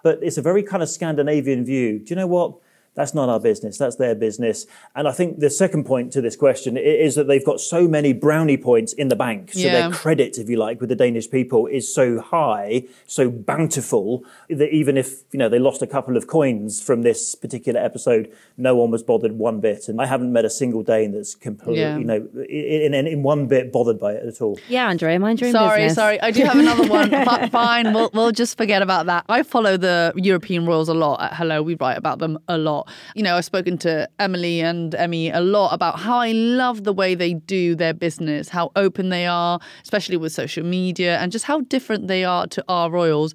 [0.03, 2.01] But it's a very kind of Scandinavian view.
[2.01, 2.57] Do you know what?
[2.95, 3.79] That's not our business.
[3.79, 4.67] That's their business.
[4.95, 8.13] And I think the second point to this question is that they've got so many
[8.13, 9.55] brownie points in the bank.
[9.55, 9.89] So yeah.
[9.89, 14.75] their credit, if you like, with the Danish people is so high, so bountiful that
[14.75, 18.77] even if, you know, they lost a couple of coins from this particular episode, no
[18.77, 19.89] one was bothered one bit.
[19.89, 21.97] And I haven't met a single Dane that's completely, yeah.
[21.97, 24.59] you know, in, in, in, one bit bothered by it at all.
[24.69, 25.95] Yeah, Andrea, mind your own sorry, business.
[25.95, 27.11] Sorry, I do have another one.
[27.51, 29.25] Fine, we'll, we'll just forget about that.
[29.31, 31.63] I follow the European royals a lot at Hello.
[31.63, 32.82] We write about them a lot.
[33.15, 36.93] You know, I've spoken to Emily and Emmy a lot about how I love the
[36.93, 41.45] way they do their business, how open they are, especially with social media, and just
[41.45, 43.35] how different they are to our royals.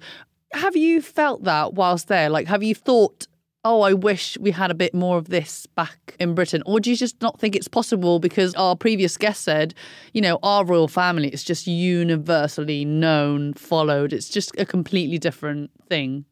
[0.52, 2.30] Have you felt that whilst there?
[2.30, 3.26] Like, have you thought,
[3.64, 6.62] oh, I wish we had a bit more of this back in Britain?
[6.64, 9.74] Or do you just not think it's possible because our previous guest said,
[10.14, 14.12] you know, our royal family is just universally known, followed.
[14.12, 16.24] It's just a completely different thing.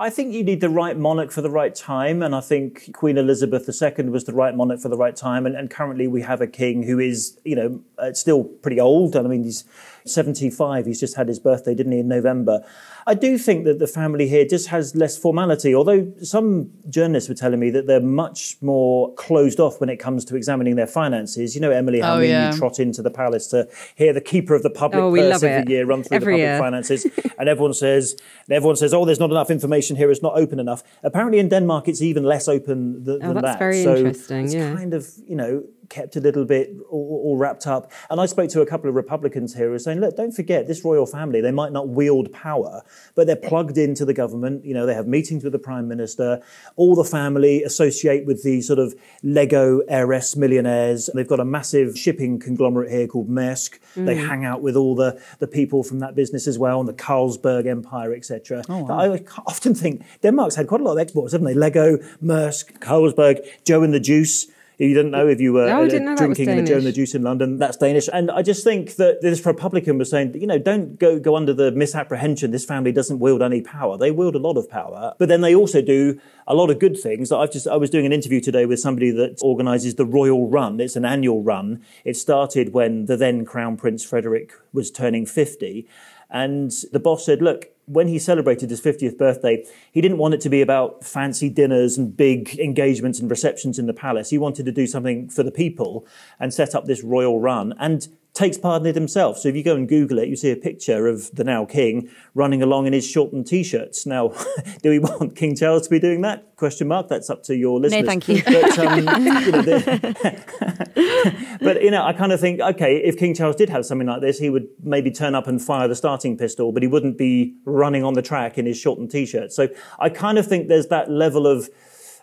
[0.00, 3.18] I think you need the right monarch for the right time, and I think Queen
[3.18, 5.44] Elizabeth II was the right monarch for the right time.
[5.44, 9.16] And, and currently, we have a king who is, you know, uh, still pretty old.
[9.16, 9.64] And I mean, he's
[10.10, 10.86] 75.
[10.86, 12.64] He's just had his birthday, didn't he, in November?
[13.06, 17.34] I do think that the family here just has less formality, although some journalists were
[17.34, 21.54] telling me that they're much more closed off when it comes to examining their finances.
[21.54, 22.52] You know, Emily, how oh, yeah.
[22.52, 25.72] you trot into the palace to hear the keeper of the public oh, purse every
[25.72, 26.58] year run through every the public year.
[26.58, 27.06] finances,
[27.38, 28.14] and everyone says,
[28.50, 30.82] everyone says, oh, there's not enough information here, it's not open enough.
[31.02, 33.58] Apparently in Denmark, it's even less open th- oh, than that's that.
[33.58, 34.44] very so interesting.
[34.44, 34.74] It's yeah.
[34.74, 37.92] kind of, you know, kept a little bit all, all, wrapped up.
[38.10, 40.66] And I spoke to a couple of Republicans here who were saying, look, don't forget
[40.66, 42.82] this royal family, they might not wield power,
[43.14, 44.64] but they're plugged into the government.
[44.64, 46.42] You know, they have meetings with the prime minister.
[46.76, 51.10] All the family associate with the sort of Lego heiress millionaires.
[51.14, 53.78] They've got a massive shipping conglomerate here called Maersk.
[53.94, 54.06] Mm.
[54.06, 56.94] They hang out with all the, the people from that business as well, and the
[56.94, 58.62] Carlsberg Empire, etc.
[58.68, 59.00] Oh, wow.
[59.00, 61.54] I often think Denmark's had quite a lot of exports, haven't they?
[61.54, 64.46] Lego, Maersk, Carlsberg, Joe and the Juice.
[64.78, 67.12] You didn't know if you were no, uh, drinking in the Joe and the Juice
[67.12, 67.58] in London.
[67.58, 68.08] That's Danish.
[68.12, 71.52] And I just think that this Republican was saying, you know, don't go, go under
[71.52, 73.98] the misapprehension this family doesn't wield any power.
[73.98, 75.14] They wield a lot of power.
[75.18, 77.32] But then they also do a lot of good things.
[77.32, 80.78] I've just, I was doing an interview today with somebody that organizes the Royal Run.
[80.78, 81.82] It's an annual run.
[82.04, 85.88] It started when the then Crown Prince Frederik was turning 50.
[86.30, 90.40] And the boss said, look, when he celebrated his 50th birthday, he didn't want it
[90.42, 94.30] to be about fancy dinners and big engagements and receptions in the palace.
[94.30, 96.06] He wanted to do something for the people
[96.38, 97.74] and set up this royal run.
[97.78, 99.38] And takes part in it himself.
[99.38, 102.08] So if you go and Google it, you see a picture of the now king
[102.34, 104.06] running along in his shortened t-shirts.
[104.06, 104.28] Now,
[104.82, 106.56] do we want King Charles to be doing that?
[106.56, 107.08] Question mark.
[107.08, 108.02] That's up to your listeners.
[108.02, 108.42] No, thank you.
[108.44, 113.56] But, um, you know, but you know, I kind of think, okay, if King Charles
[113.56, 116.70] did have something like this, he would maybe turn up and fire the starting pistol,
[116.70, 119.52] but he wouldn't be running on the track in his shortened t-shirt.
[119.52, 119.68] So
[119.98, 121.68] I kind of think there's that level of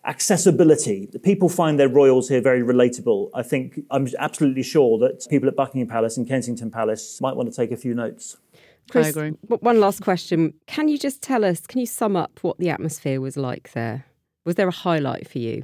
[0.05, 1.09] accessibility.
[1.23, 3.29] People find their royals here very relatable.
[3.33, 7.49] I think I'm absolutely sure that people at Buckingham Palace and Kensington Palace might want
[7.49, 8.37] to take a few notes.
[8.89, 9.29] Chris, I agree.
[9.47, 10.53] One last question.
[10.67, 14.05] Can you just tell us, can you sum up what the atmosphere was like there?
[14.45, 15.63] Was there a highlight for you?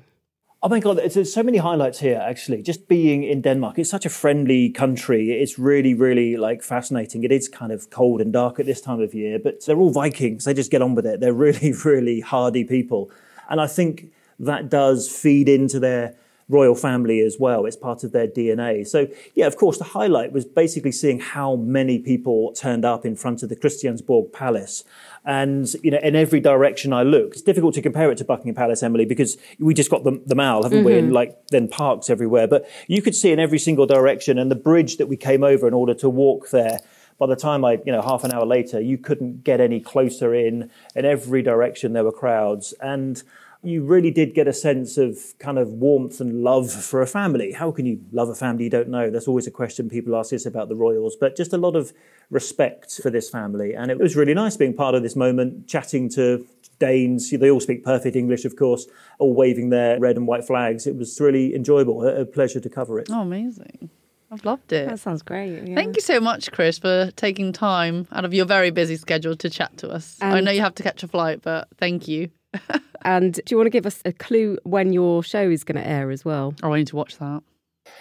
[0.63, 2.61] Oh my God, there's so many highlights here, actually.
[2.61, 5.31] Just being in Denmark, it's such a friendly country.
[5.31, 7.23] It's really, really like fascinating.
[7.23, 9.91] It is kind of cold and dark at this time of year, but they're all
[9.91, 10.45] Vikings.
[10.45, 11.19] They just get on with it.
[11.19, 13.09] They're really, really hardy people.
[13.49, 14.11] And I think
[14.41, 16.15] that does feed into their
[16.51, 17.65] royal family as well.
[17.65, 18.85] It's part of their DNA.
[18.85, 23.15] So, yeah, of course, the highlight was basically seeing how many people turned up in
[23.15, 24.83] front of the Christiansborg Palace.
[25.23, 28.55] And, you know, in every direction I look, it's difficult to compare it to Buckingham
[28.55, 30.87] Palace, Emily, because we just got the, the mall, haven't mm-hmm.
[30.87, 30.97] we?
[30.97, 32.47] And like then parks everywhere.
[32.47, 35.67] But you could see in every single direction and the bridge that we came over
[35.67, 36.79] in order to walk there
[37.17, 40.33] by the time I, you know, half an hour later, you couldn't get any closer
[40.33, 40.71] in.
[40.95, 42.73] In every direction, there were crowds.
[42.81, 43.21] And
[43.63, 47.51] you really did get a sense of kind of warmth and love for a family.
[47.51, 49.11] How can you love a family you don't know?
[49.11, 51.93] That's always a question people ask us about the royals, but just a lot of
[52.31, 53.75] respect for this family.
[53.75, 56.45] And it was really nice being part of this moment, chatting to
[56.79, 57.29] Danes.
[57.29, 58.87] They all speak perfect English, of course,
[59.19, 60.87] all waving their red and white flags.
[60.87, 63.09] It was really enjoyable, a pleasure to cover it.
[63.11, 63.91] Oh, amazing.
[64.31, 64.87] I've loved it.
[64.87, 65.67] That sounds great.
[65.67, 65.75] yeah.
[65.75, 69.49] Thank you so much, Chris, for taking time out of your very busy schedule to
[69.49, 70.17] chat to us.
[70.21, 72.29] I know you have to catch a flight, but thank you.
[73.03, 75.87] And do you want to give us a clue when your show is going to
[75.87, 76.53] air as well?
[76.63, 77.43] Oh, I need to watch that.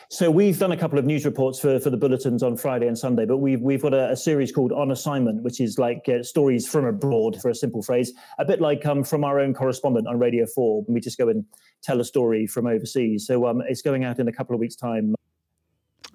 [0.09, 2.99] So we've done a couple of news reports for, for the bulletins on Friday and
[2.99, 6.23] Sunday, but we've we've got a, a series called On Assignment, which is like uh,
[6.23, 10.07] stories from abroad, for a simple phrase, a bit like um, from our own correspondent
[10.07, 10.85] on Radio Four.
[10.89, 11.45] We just go and
[11.83, 13.27] tell a story from overseas.
[13.27, 15.15] So um, it's going out in a couple of weeks' time.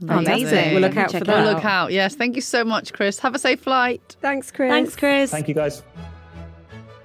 [0.07, 0.73] Amazing.
[0.73, 1.43] We'll look out for check it that.
[1.43, 1.91] We'll look out.
[1.91, 2.15] Yes.
[2.15, 3.19] Thank you so much, Chris.
[3.19, 4.15] Have a safe flight.
[4.21, 4.69] Thanks, Chris.
[4.69, 5.31] Thanks, Chris.
[5.31, 5.83] Thank you, guys.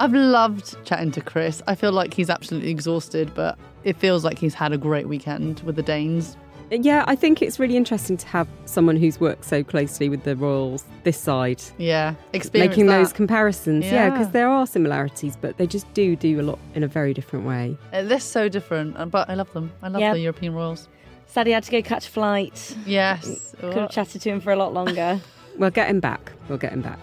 [0.00, 1.62] I've loved chatting to Chris.
[1.66, 5.60] I feel like he's absolutely exhausted, but it feels like he's had a great weekend
[5.60, 6.36] with the Danes.
[6.70, 10.36] Yeah, I think it's really interesting to have someone who's worked so closely with the
[10.36, 12.14] Royals this side, Yeah.
[12.32, 12.98] Experience making that.
[12.98, 13.84] those comparisons.
[13.84, 14.10] Yeah, Yeah.
[14.10, 17.44] because there are similarities, but they just do do a lot in a very different
[17.44, 17.76] way.
[17.92, 19.72] Uh, They're so different, uh, but I love them.
[19.82, 20.14] I love Yep.
[20.14, 20.88] the European Royals.
[21.26, 22.76] Sadly, I had to go catch a flight.
[22.86, 23.54] Yes.
[23.60, 25.20] Could have chatted to him for a lot longer.
[25.58, 26.32] We'll get him back.
[26.48, 26.98] We'll get him back.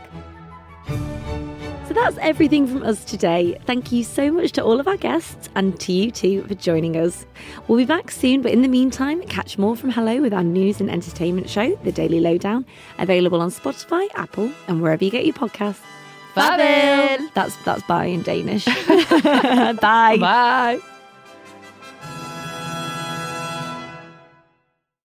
[1.98, 3.58] That's everything from us today.
[3.66, 6.96] Thank you so much to all of our guests and to you too for joining
[6.96, 7.26] us.
[7.68, 10.80] We'll be back soon, but in the meantime, catch more from Hello with our news
[10.80, 12.68] and entertainment show, The Daily Lowdown,
[13.00, 15.82] available on Spotify, Apple, and wherever you get your podcasts.
[16.36, 17.34] Farvel.
[17.34, 18.66] That's that's bye in Danish.
[18.88, 20.18] bye.
[20.20, 20.80] Bye.